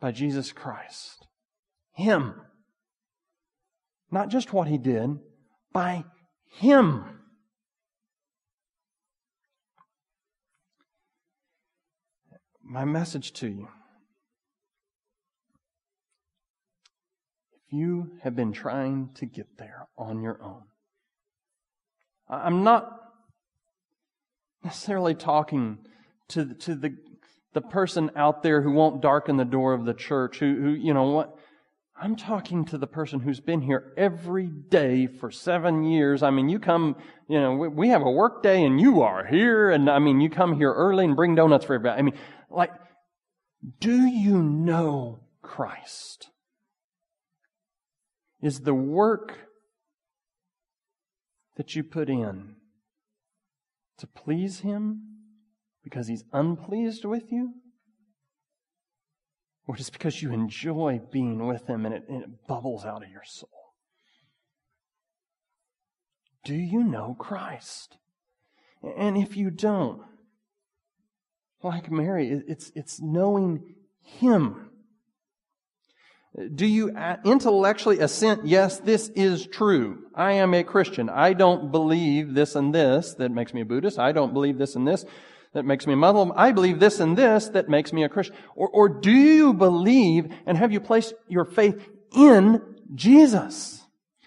[0.00, 1.26] by Jesus Christ.
[1.92, 2.34] Him.
[4.10, 5.18] Not just what he did,
[5.72, 6.04] by
[6.50, 7.04] him.
[12.62, 13.68] My message to you.
[17.52, 20.62] If you have been trying to get there on your own,
[22.28, 22.90] I'm not
[24.64, 25.78] necessarily talking
[26.28, 26.96] to, to the,
[27.52, 30.94] the person out there who won't darken the door of the church, who, who, you
[30.94, 31.36] know what?
[32.00, 36.22] I'm talking to the person who's been here every day for seven years.
[36.22, 36.96] I mean, you come,
[37.28, 39.70] you know, we, we have a work day and you are here.
[39.70, 41.98] And I mean, you come here early and bring donuts for everybody.
[41.98, 42.18] I mean,
[42.50, 42.72] like,
[43.78, 46.28] do you know Christ?
[48.42, 49.38] Is the work
[51.56, 52.56] that you put in
[53.98, 55.02] to please Him
[55.84, 57.54] because He's unpleased with you?
[59.68, 63.10] Or just because you enjoy being with Him and it, and it bubbles out of
[63.10, 63.48] your soul?
[66.44, 67.96] Do you know Christ?
[68.82, 70.02] And if you don't,
[71.62, 74.71] like Mary, it's, it's knowing Him
[76.54, 80.04] do you intellectually assent, yes, this is true.
[80.14, 81.10] I am a Christian.
[81.10, 83.98] I don't believe this and this that makes me a Buddhist.
[83.98, 85.04] I don't believe this and this
[85.52, 86.32] that makes me a Muslim.
[86.34, 88.34] I believe this and this that makes me a Christian.
[88.54, 91.86] Or, or do you believe and have you placed your faith
[92.16, 92.62] in
[92.94, 93.82] Jesus?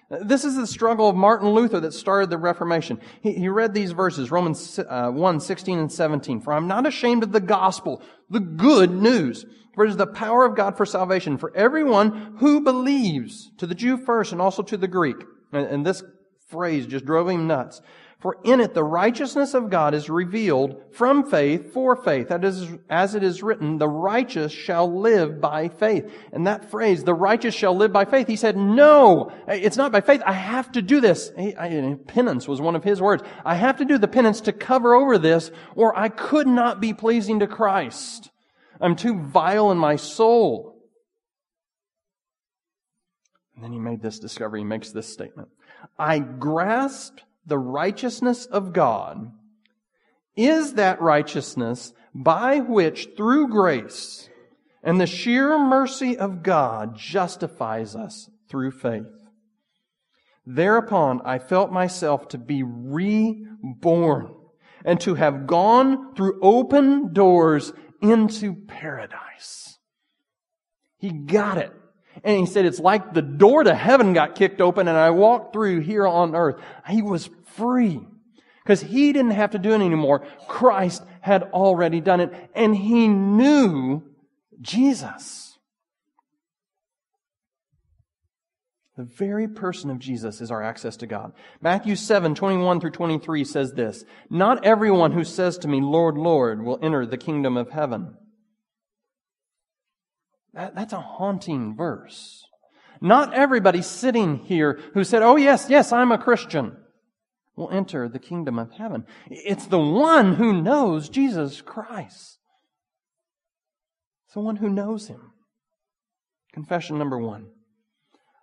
[0.10, 3.02] This is the struggle of Martin Luther that started the Reformation.
[3.22, 6.42] He, he read these verses, Romans uh, 1, 16 and 17.
[6.42, 9.46] For I'm not ashamed of the gospel, the good news.
[9.76, 13.76] For it is the power of God for salvation for everyone who believes, to the
[13.76, 15.18] Jew first and also to the Greek.
[15.52, 16.02] And, and this
[16.48, 17.82] phrase just drove him nuts.
[18.20, 22.30] For in it the righteousness of God is revealed from faith for faith.
[22.30, 26.12] That is, as it is written, the righteous shall live by faith.
[26.32, 30.02] And that phrase, the righteous shall live by faith, he said, no, it's not by
[30.02, 30.24] faith.
[30.26, 31.32] I have to do this.
[31.38, 33.22] I, penance was one of his words.
[33.44, 36.94] I have to do the penance to cover over this, or I could not be
[36.94, 38.32] pleasing to Christ.
[38.80, 40.76] I'm too vile in my soul.
[43.56, 44.62] And then he made this discovery.
[44.62, 45.50] He makes this statement.
[45.98, 49.32] I grasped the righteousness of God
[50.36, 54.30] is that righteousness by which, through grace
[54.84, 59.06] and the sheer mercy of God, justifies us through faith.
[60.46, 64.34] Thereupon I felt myself to be reborn
[64.84, 69.78] and to have gone through open doors into paradise.
[70.98, 71.72] He got it.
[72.24, 75.54] And he said, it's like the door to heaven got kicked open and I walked
[75.54, 76.62] through here on earth.
[76.88, 78.02] He was free.
[78.64, 80.26] Because he didn't have to do it anymore.
[80.48, 82.34] Christ had already done it.
[82.56, 84.02] And he knew
[84.62, 85.55] Jesus.
[88.98, 91.34] The very person of Jesus is our access to God.
[91.62, 96.64] Matthew 7, 21 through 23 says this, Not everyone who says to me, Lord, Lord,
[96.64, 98.16] will enter the kingdom of heaven
[100.56, 102.46] that, that's a haunting verse.
[103.02, 106.78] Not everybody sitting here who said, Oh, yes, yes, I'm a Christian,
[107.56, 109.06] will enter the kingdom of heaven.
[109.30, 112.40] It's the one who knows Jesus Christ.
[114.26, 115.34] It's the one who knows him.
[116.54, 117.48] Confession number one.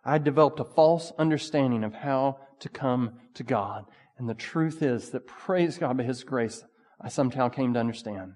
[0.04, 3.84] I developed a false understanding of how to come to God.
[4.18, 6.64] And the truth is that, praise God by His grace,
[7.00, 8.34] I somehow came to understand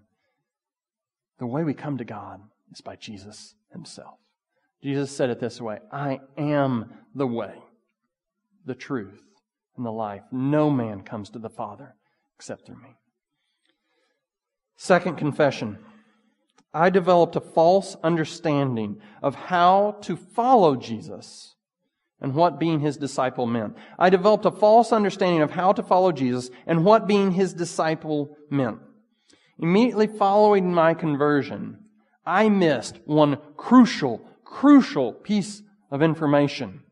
[1.38, 2.40] the way we come to God
[2.72, 4.18] is by Jesus himself.
[4.82, 7.54] Jesus said it this way I am the way,
[8.64, 9.22] the truth,
[9.76, 10.22] and the life.
[10.32, 11.94] No man comes to the Father
[12.36, 12.94] except through me.
[14.76, 15.78] Second confession.
[16.74, 21.55] I developed a false understanding of how to follow Jesus
[22.20, 23.76] and what being his disciple meant.
[23.98, 28.36] I developed a false understanding of how to follow Jesus and what being his disciple
[28.50, 28.78] meant.
[29.58, 31.78] Immediately following my conversion,
[32.24, 36.82] I missed one crucial, crucial piece of information.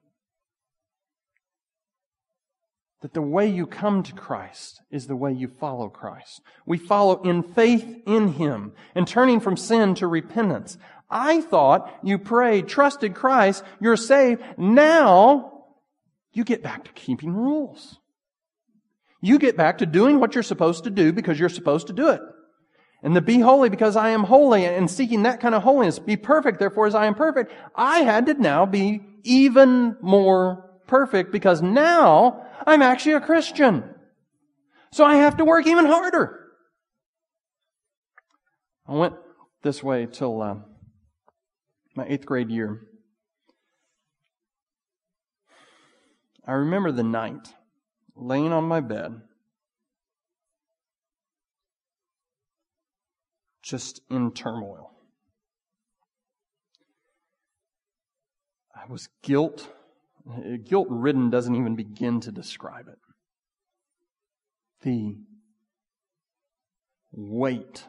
[3.03, 6.41] That the way you come to Christ is the way you follow Christ.
[6.65, 10.79] We follow in faith in Him and turning from sin to repentance.
[11.15, 14.43] I thought you prayed, trusted Christ, you're saved.
[14.59, 15.67] Now
[16.33, 17.99] you get back to keeping rules.
[19.21, 22.09] You get back to doing what you're supposed to do because you're supposed to do
[22.09, 22.21] it.
[23.03, 25.99] And the be holy because I am holy and seeking that kind of holiness.
[25.99, 27.53] Be perfect, therefore, as I am perfect.
[27.77, 33.85] I had to now be even more perfect because now I'm actually a Christian.
[34.91, 36.41] So I have to work even harder.
[38.87, 39.15] I went
[39.63, 40.57] this way till uh,
[41.95, 42.81] my eighth grade year.
[46.47, 47.55] I remember the night
[48.15, 49.21] laying on my bed
[53.63, 54.91] just in turmoil.
[58.75, 59.71] I was guilt.
[60.65, 62.99] Guilt ridden doesn't even begin to describe it.
[64.83, 65.17] The
[67.13, 67.87] weight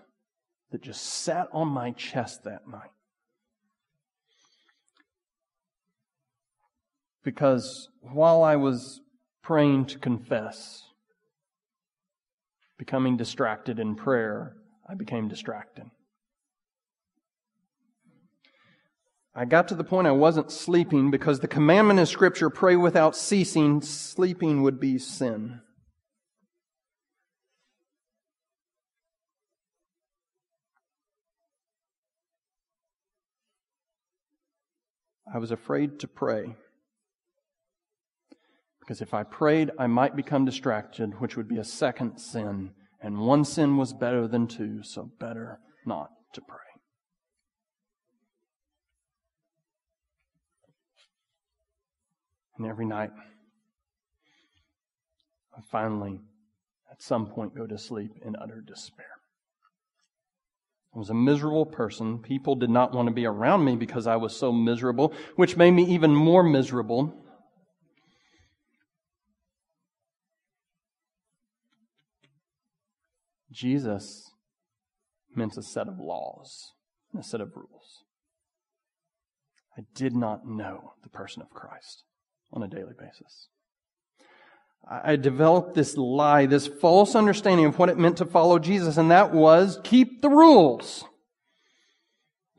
[0.71, 2.94] that just sat on my chest that night.
[7.25, 9.01] Because while I was
[9.41, 10.83] praying to confess,
[12.77, 14.55] becoming distracted in prayer,
[14.87, 15.85] I became distracted.
[19.33, 23.15] I got to the point I wasn't sleeping because the commandment in Scripture, pray without
[23.15, 25.61] ceasing, sleeping would be sin.
[35.33, 36.55] I was afraid to pray.
[38.85, 42.71] Because if I prayed, I might become distracted, which would be a second sin
[43.05, 46.57] and one sin was better than two, so better not to pray.
[52.57, 53.11] And every night,
[55.55, 56.19] I finally,
[56.91, 59.05] at some point, go to sleep in utter despair.
[60.95, 62.17] I was a miserable person.
[62.17, 65.71] People did not want to be around me because I was so miserable, which made
[65.71, 67.13] me even more miserable.
[73.55, 74.31] Jesus
[75.33, 76.71] meant a set of laws
[77.11, 78.03] and a set of rules.
[79.77, 82.03] I did not know the person of Christ
[82.51, 83.49] on a daily basis.
[84.87, 89.09] I developed this lie, this false understanding of what it meant to follow Jesus, and
[89.09, 91.03] that was keep the rules.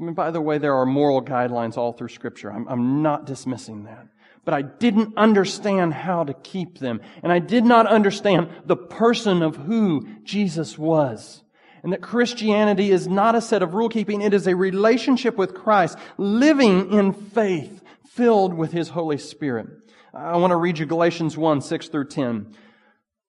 [0.01, 2.53] I mean, by the way, there are moral guidelines all through Scripture.
[2.53, 4.09] I'm, I'm not dismissing that.
[4.47, 7.03] But I didn't understand how to keep them.
[7.23, 11.43] And I did not understand the person of who Jesus was.
[11.83, 15.53] And that Christianity is not a set of rule keeping, it is a relationship with
[15.53, 19.67] Christ, living in faith, filled with His Holy Spirit.
[20.15, 22.55] I want to read you Galatians 1, 6 through 10.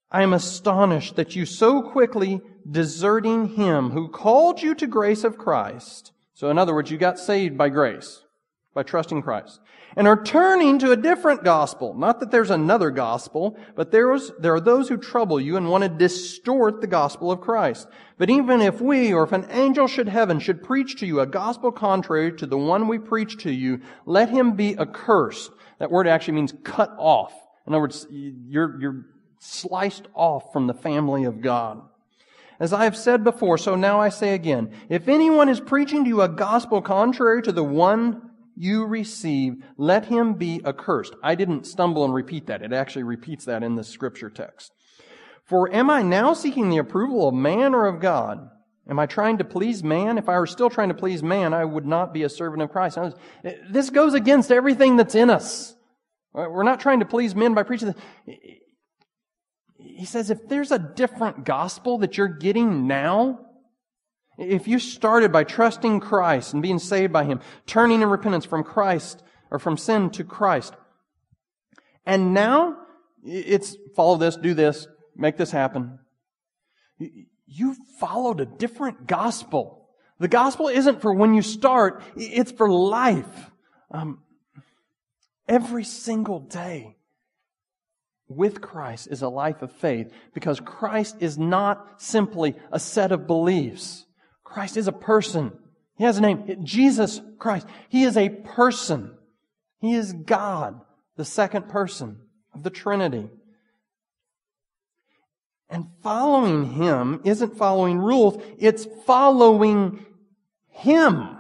[0.09, 2.39] I am astonished that you so quickly
[2.69, 7.17] deserting Him who called you to grace of Christ, so, in other words, you got
[7.17, 8.21] saved by grace,
[8.77, 9.59] by trusting Christ,
[9.95, 11.95] and are turning to a different gospel.
[11.95, 15.67] Not that there's another gospel, but there, was, there are those who trouble you and
[15.67, 17.87] want to distort the gospel of Christ.
[18.19, 21.25] But even if we, or if an angel should heaven, should preach to you a
[21.25, 25.49] gospel contrary to the one we preach to you, let him be accursed.
[25.79, 27.33] That word actually means cut off.
[27.65, 29.05] In other words, you're, you're
[29.39, 31.81] sliced off from the family of God.
[32.59, 36.07] As I have said before, so now I say again, if anyone is preaching to
[36.07, 38.26] you a gospel contrary to the one
[38.57, 41.15] you receive, let him be accursed.
[41.23, 42.61] I didn't stumble and repeat that.
[42.61, 44.71] It actually repeats that in the scripture text.
[45.45, 48.49] For am I now seeking the approval of man or of God?
[48.89, 50.17] Am I trying to please man?
[50.17, 52.71] If I were still trying to please man, I would not be a servant of
[52.71, 52.97] Christ.
[53.69, 55.75] This goes against everything that's in us.
[56.33, 57.95] We're not trying to please men by preaching
[59.97, 63.39] he says if there's a different gospel that you're getting now,
[64.37, 68.63] if you started by trusting Christ and being saved by Him, turning in repentance from
[68.63, 70.73] Christ or from sin to Christ,
[72.05, 72.77] and now
[73.23, 75.99] it's follow this, do this, make this happen.
[77.47, 79.89] You followed a different gospel.
[80.19, 83.51] The gospel isn't for when you start, it's for life.
[83.91, 84.21] Um,
[85.47, 86.97] every single day
[88.27, 93.27] with Christ is a life of faith because Christ is not simply a set of
[93.27, 94.06] beliefs.
[94.47, 95.51] Christ is a person.
[95.97, 96.63] He has a name.
[96.63, 97.67] Jesus Christ.
[97.89, 99.11] He is a person.
[99.81, 100.79] He is God,
[101.17, 102.21] the second person
[102.55, 103.29] of the Trinity.
[105.69, 110.05] And following Him isn't following rules, it's following
[110.69, 111.37] Him.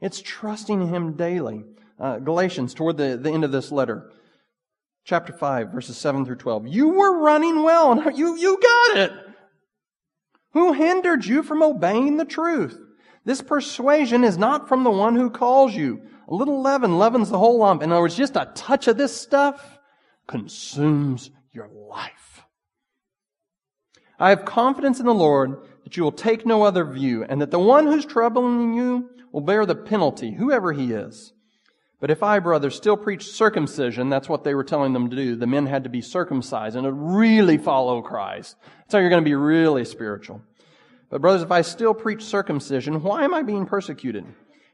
[0.00, 1.64] It's trusting Him daily.
[1.98, 4.12] Uh, Galatians, toward the, the end of this letter,
[5.04, 6.66] chapter 5, verses 7 through 12.
[6.68, 7.98] You were running well.
[8.14, 9.23] You, you got it.
[10.54, 12.80] Who hindered you from obeying the truth?
[13.24, 16.02] This persuasion is not from the one who calls you.
[16.28, 17.82] A little leaven leavens the whole lump.
[17.82, 19.78] In other words, just a touch of this stuff
[20.26, 22.44] consumes your life.
[24.18, 27.50] I have confidence in the Lord that you will take no other view and that
[27.50, 31.32] the one who's troubling you will bear the penalty, whoever he is.
[32.04, 35.36] But if I, brothers, still preach circumcision, that's what they were telling them to do.
[35.36, 38.56] The men had to be circumcised and to really follow Christ.
[38.80, 40.42] That's how you're going to be really spiritual.
[41.08, 44.26] But brothers, if I still preach circumcision, why am I being persecuted?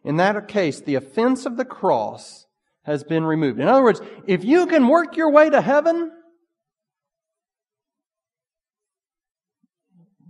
[0.02, 2.46] In that case, the offense of the cross
[2.82, 3.60] has been removed.
[3.60, 6.10] In other words, if you can work your way to heaven,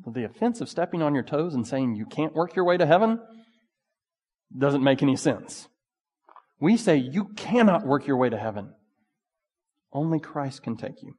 [0.06, 2.84] the offense of stepping on your toes and saying you can't work your way to
[2.84, 3.20] heaven
[4.54, 5.66] doesn't make any sense.
[6.60, 8.74] We say you cannot work your way to heaven.
[9.92, 11.14] Only Christ can take you.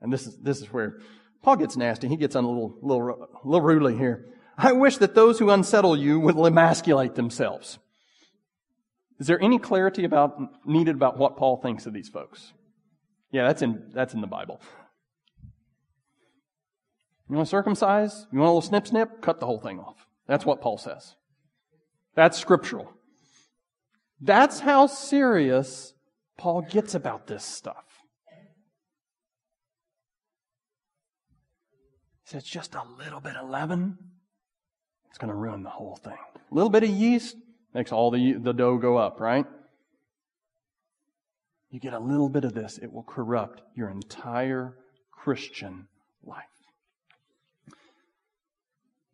[0.00, 1.00] And this is, this is where
[1.42, 2.08] Paul gets nasty.
[2.08, 4.26] He gets on a little, little, little rudely here.
[4.56, 7.78] I wish that those who unsettle you would emasculate themselves.
[9.18, 12.52] Is there any clarity about, needed about what Paul thinks of these folks?
[13.32, 14.60] Yeah, that's in, that's in the Bible.
[17.28, 18.26] You want to circumcise?
[18.32, 19.20] You want a little snip snip?
[19.20, 20.06] Cut the whole thing off.
[20.26, 21.14] That's what Paul says.
[22.14, 22.92] That's scriptural.
[24.20, 25.94] That's how serious
[26.36, 27.84] Paul gets about this stuff.
[32.24, 33.96] He says, just a little bit of leaven,
[35.08, 36.18] it's going to ruin the whole thing.
[36.50, 37.36] A little bit of yeast
[37.74, 39.46] makes all the, the dough go up, right?
[41.70, 44.76] You get a little bit of this, it will corrupt your entire
[45.10, 45.88] Christian
[46.24, 46.44] life.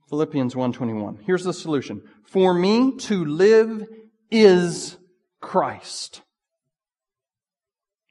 [0.08, 1.22] Philippians 1:21.
[1.24, 2.02] Here's the solution.
[2.24, 3.86] For me to live
[4.34, 4.98] is
[5.40, 6.22] Christ.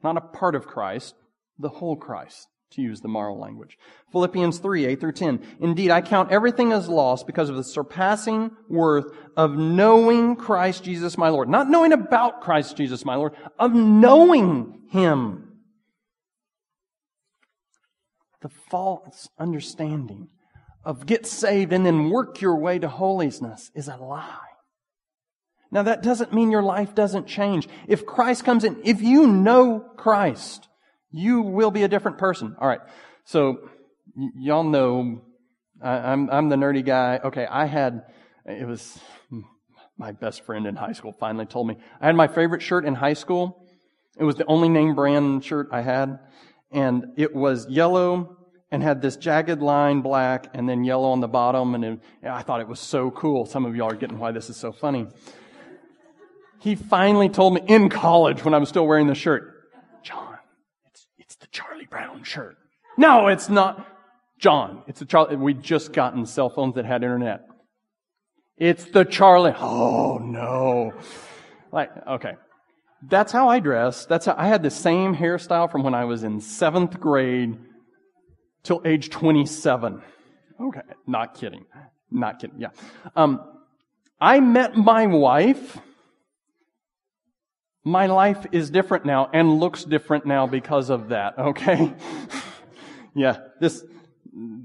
[0.01, 1.15] Not a part of Christ,
[1.59, 3.77] the whole Christ, to use the Marrow language.
[4.13, 5.41] Philippians 3, 8 through 10.
[5.59, 11.17] Indeed, I count everything as lost because of the surpassing worth of knowing Christ Jesus
[11.17, 11.49] my Lord.
[11.49, 15.49] Not knowing about Christ Jesus my Lord, of knowing Him.
[18.41, 20.29] The false understanding
[20.85, 24.52] of get saved and then work your way to holiness is a lie.
[25.73, 27.67] Now that doesn't mean your life doesn't change.
[27.87, 30.67] If Christ comes in, if you know Christ,
[31.15, 32.55] You will be a different person.
[32.59, 32.81] All right.
[33.25, 33.69] So
[34.15, 35.21] y- y'all know
[35.81, 37.19] I, I'm I'm the nerdy guy.
[37.23, 38.01] Okay, I had
[38.45, 38.99] it was
[39.97, 42.95] my best friend in high school finally told me I had my favorite shirt in
[42.95, 43.63] high school.
[44.17, 46.19] It was the only name brand shirt I had,
[46.71, 48.37] and it was yellow
[48.71, 51.75] and had this jagged line black and then yellow on the bottom.
[51.75, 53.45] And it, I thought it was so cool.
[53.45, 55.07] Some of y'all are getting why this is so funny.
[56.63, 59.53] He finally told me in college when I was still wearing the shirt,
[60.01, 60.37] John,
[60.85, 62.55] it's, it's the Charlie Brown shirt.
[62.97, 63.85] No, it's not.
[64.39, 65.35] John, it's the Charlie.
[65.35, 67.41] We'd just gotten cell phones that had internet.
[68.55, 69.53] It's the Charlie.
[69.57, 70.93] Oh no.
[71.73, 72.35] Like, okay.
[73.09, 74.05] That's how I dress.
[74.05, 77.57] That's how I had the same hairstyle from when I was in seventh grade
[78.63, 80.01] till age 27.
[80.61, 80.79] Okay.
[81.07, 81.65] Not kidding.
[82.09, 82.61] Not kidding.
[82.61, 82.69] Yeah.
[83.17, 83.41] Um,
[84.21, 85.77] I met my wife.
[87.83, 91.37] My life is different now and looks different now because of that.
[91.37, 91.93] Okay.
[93.15, 93.37] yeah.
[93.59, 93.83] This,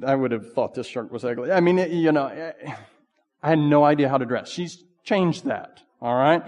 [0.06, 1.50] I would have thought this shirt was ugly.
[1.50, 2.26] I mean, it, you know,
[3.42, 4.48] I had no idea how to dress.
[4.48, 5.82] She's changed that.
[6.00, 6.44] All right.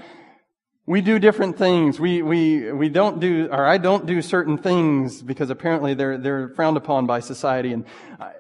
[0.87, 1.99] We do different things.
[2.01, 6.49] We, we, we don't do, or I don't do certain things because apparently they're, they're
[6.51, 7.73] frowned upon by society.
[7.73, 7.85] And
[8.19, 8.33] I,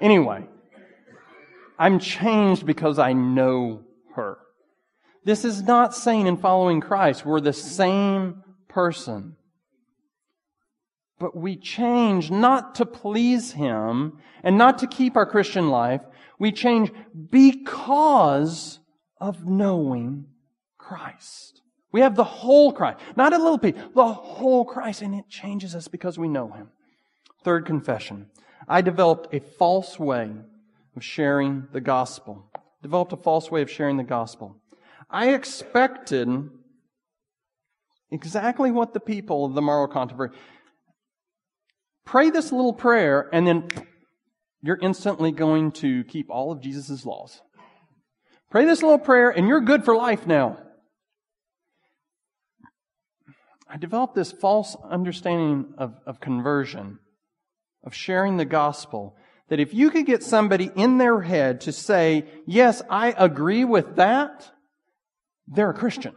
[0.00, 0.46] anyway,
[1.78, 3.82] I'm changed because I know.
[5.24, 9.36] This is not saying in following Christ we're the same person.
[11.18, 16.02] But we change not to please Him and not to keep our Christian life.
[16.38, 16.92] We change
[17.30, 18.80] because
[19.20, 20.26] of knowing
[20.76, 21.62] Christ.
[21.92, 25.74] We have the whole Christ, not a little piece, the whole Christ, and it changes
[25.74, 26.68] us because we know Him.
[27.44, 28.26] Third confession.
[28.66, 30.30] I developed a false way
[30.96, 32.50] of sharing the gospel.
[32.82, 34.56] Developed a false way of sharing the gospel.
[35.14, 36.28] I expected
[38.10, 40.36] exactly what the people of the Marrow controversy
[42.04, 43.68] pray this little prayer, and then
[44.60, 47.40] you're instantly going to keep all of Jesus' laws.
[48.50, 50.58] Pray this little prayer, and you're good for life now.
[53.68, 56.98] I developed this false understanding of, of conversion,
[57.84, 59.16] of sharing the gospel,
[59.48, 63.96] that if you could get somebody in their head to say, Yes, I agree with
[63.96, 64.50] that,
[65.46, 66.14] they're a Christian.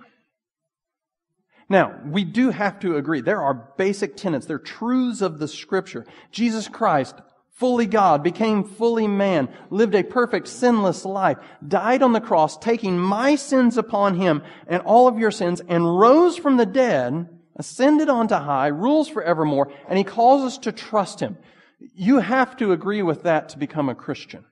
[1.69, 3.21] Now, we do have to agree.
[3.21, 4.45] There are basic tenets.
[4.45, 6.05] There are truths of the scripture.
[6.31, 7.15] Jesus Christ,
[7.51, 12.97] fully God, became fully man, lived a perfect sinless life, died on the cross, taking
[12.97, 18.07] my sins upon him and all of your sins, and rose from the dead, ascended
[18.07, 21.37] onto high, rules forevermore, and he calls us to trust him.
[21.79, 24.45] You have to agree with that to become a Christian.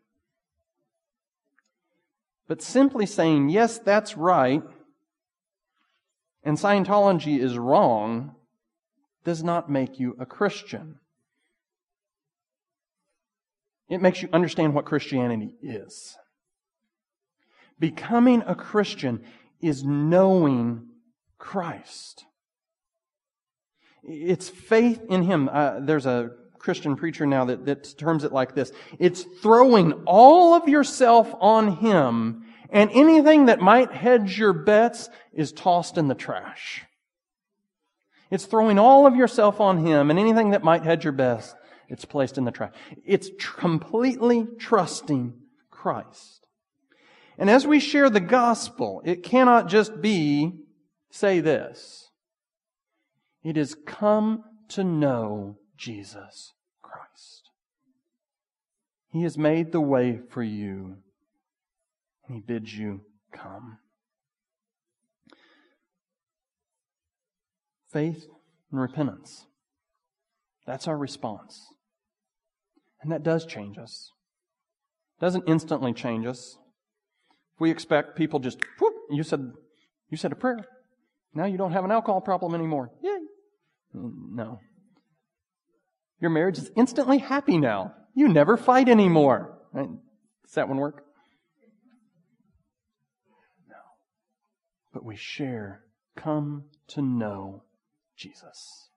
[2.47, 4.61] But simply saying, yes, that's right,
[6.43, 8.35] and Scientology is wrong
[9.23, 10.99] does not make you a Christian.
[13.89, 16.17] It makes you understand what Christianity is.
[17.79, 19.23] Becoming a Christian
[19.59, 20.87] is knowing
[21.39, 22.25] Christ.
[24.03, 25.49] It's faith in Him.
[25.51, 26.29] Uh, there's a
[26.65, 28.71] Christian preacher now that, that terms it like this.
[28.97, 35.51] It's throwing all of yourself on Him and anything that might hedge your bets is
[35.51, 36.83] tossed in the trash.
[38.31, 41.53] It's throwing all of yourself on Him, and anything that might hedge your bets,
[41.87, 42.73] it's placed in the trash.
[43.05, 45.35] It's tr- completely trusting
[45.69, 46.47] Christ.
[47.37, 50.53] And as we share the gospel, it cannot just be,
[51.11, 52.09] say this.
[53.43, 57.49] It is come to know Jesus Christ.
[59.09, 60.97] He has made the way for you
[62.27, 63.01] and he bids you
[63.31, 63.77] come.
[67.91, 68.27] Faith
[68.71, 69.45] and repentance.
[70.65, 71.67] That's our response.
[73.01, 74.11] And that does change us.
[75.17, 76.57] It doesn't instantly change us.
[77.53, 79.53] If we expect people just, whoop, you said,
[80.09, 80.65] you said a prayer.
[81.33, 82.91] Now you don't have an alcohol problem anymore.
[83.01, 83.19] Yay.
[83.93, 84.59] No.
[86.25, 87.93] Your marriage is instantly happy now.
[88.15, 89.59] You never fight anymore.
[89.71, 89.89] Right?
[90.43, 91.05] Does that one work?
[93.69, 93.75] No.
[94.91, 95.83] But we share,
[96.15, 97.61] come to know
[98.17, 98.89] Jesus.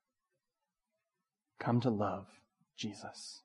[1.60, 2.28] Come to love
[2.78, 3.42] Jesus.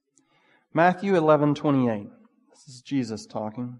[0.73, 2.07] Matthew 11, 28.
[2.51, 3.79] This is Jesus talking.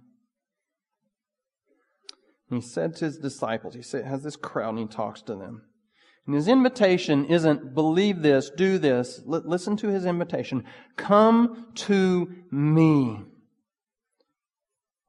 [2.49, 5.62] he said to his disciples, he has this crowd and he talks to them.
[6.26, 9.21] And his invitation isn't believe this, do this.
[9.28, 10.63] L- listen to his invitation.
[10.95, 13.19] Come to me.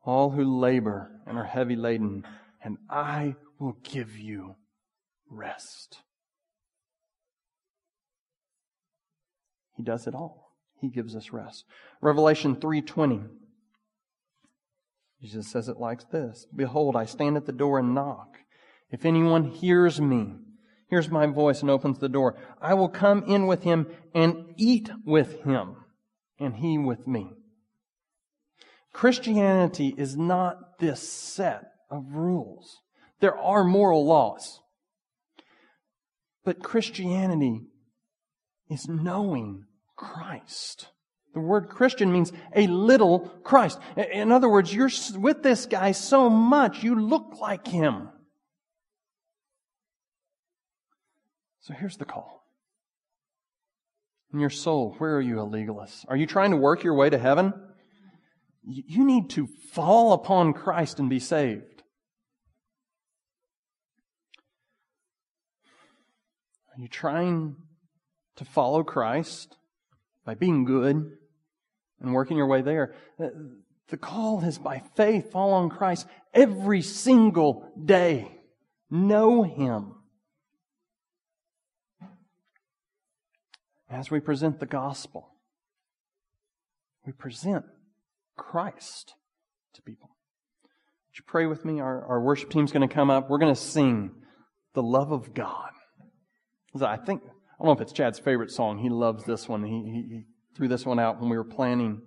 [0.04, 2.26] All who labor and are heavy laden,
[2.62, 4.56] and I will give you
[5.30, 5.98] rest.
[9.76, 10.52] He does it all.
[10.80, 11.64] He gives us rest.
[12.00, 13.24] Revelation 3:20.
[15.22, 18.36] Jesus says it like this, Behold, I stand at the door and knock.
[18.90, 20.34] If anyone hears me,
[20.94, 24.88] hears my voice and opens the door, I will come in with him and eat
[25.04, 25.74] with him,
[26.38, 27.32] and he with me.
[28.92, 32.78] Christianity is not this set of rules.
[33.18, 34.60] There are moral laws.
[36.44, 37.62] But Christianity
[38.70, 39.64] is knowing
[39.96, 40.90] Christ.
[41.32, 43.80] The word Christian means a little Christ.
[43.96, 48.10] In other words, you're with this guy so much, you look like him.
[51.64, 52.44] So here's the call.
[54.34, 56.04] In your soul, where are you a legalist?
[56.08, 57.54] Are you trying to work your way to heaven?
[58.66, 61.82] You need to fall upon Christ and be saved.
[66.76, 67.56] Are you trying
[68.36, 69.56] to follow Christ
[70.26, 71.16] by being good
[71.98, 72.94] and working your way there?
[73.88, 78.30] The call is by faith, fall on Christ every single day.
[78.90, 79.94] Know Him.
[83.94, 85.28] As we present the gospel,
[87.06, 87.64] we present
[88.36, 89.14] Christ
[89.74, 90.08] to people.
[91.10, 91.78] Would you pray with me?
[91.78, 93.30] Our, our worship team's going to come up.
[93.30, 94.10] We're going to sing
[94.74, 95.70] the love of God.
[96.82, 97.28] I think, I
[97.60, 98.78] don't know if it's Chad's favorite song.
[98.78, 99.62] He loves this one.
[99.62, 100.24] He, he, he
[100.56, 102.02] threw this one out when we were planning.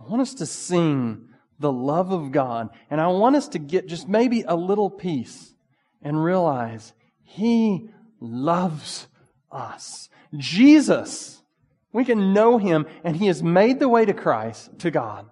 [0.00, 1.28] I want us to sing
[1.60, 2.70] the love of God.
[2.88, 5.52] And I want us to get just maybe a little piece
[6.00, 6.94] and realize
[7.24, 7.90] He
[8.22, 9.07] loves
[9.50, 10.08] us.
[10.36, 11.42] Jesus,
[11.92, 15.26] we can know Him and He has made the way to Christ, to God.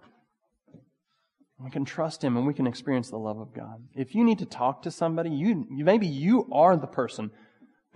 [1.58, 3.82] We can trust Him and we can experience the love of God.
[3.94, 7.30] If you need to talk to somebody, you, maybe you are the person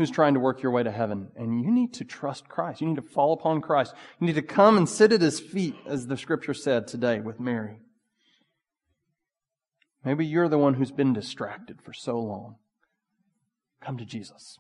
[0.01, 1.29] who's trying to work your way to heaven.
[1.37, 2.81] And you need to trust Christ.
[2.81, 3.95] You need to fall upon Christ.
[4.19, 7.39] You need to come and sit at his feet, as the scripture said today with
[7.39, 7.77] Mary.
[10.03, 12.57] Maybe you're the one who's been distracted for so long.
[13.83, 14.59] Come to Jesus.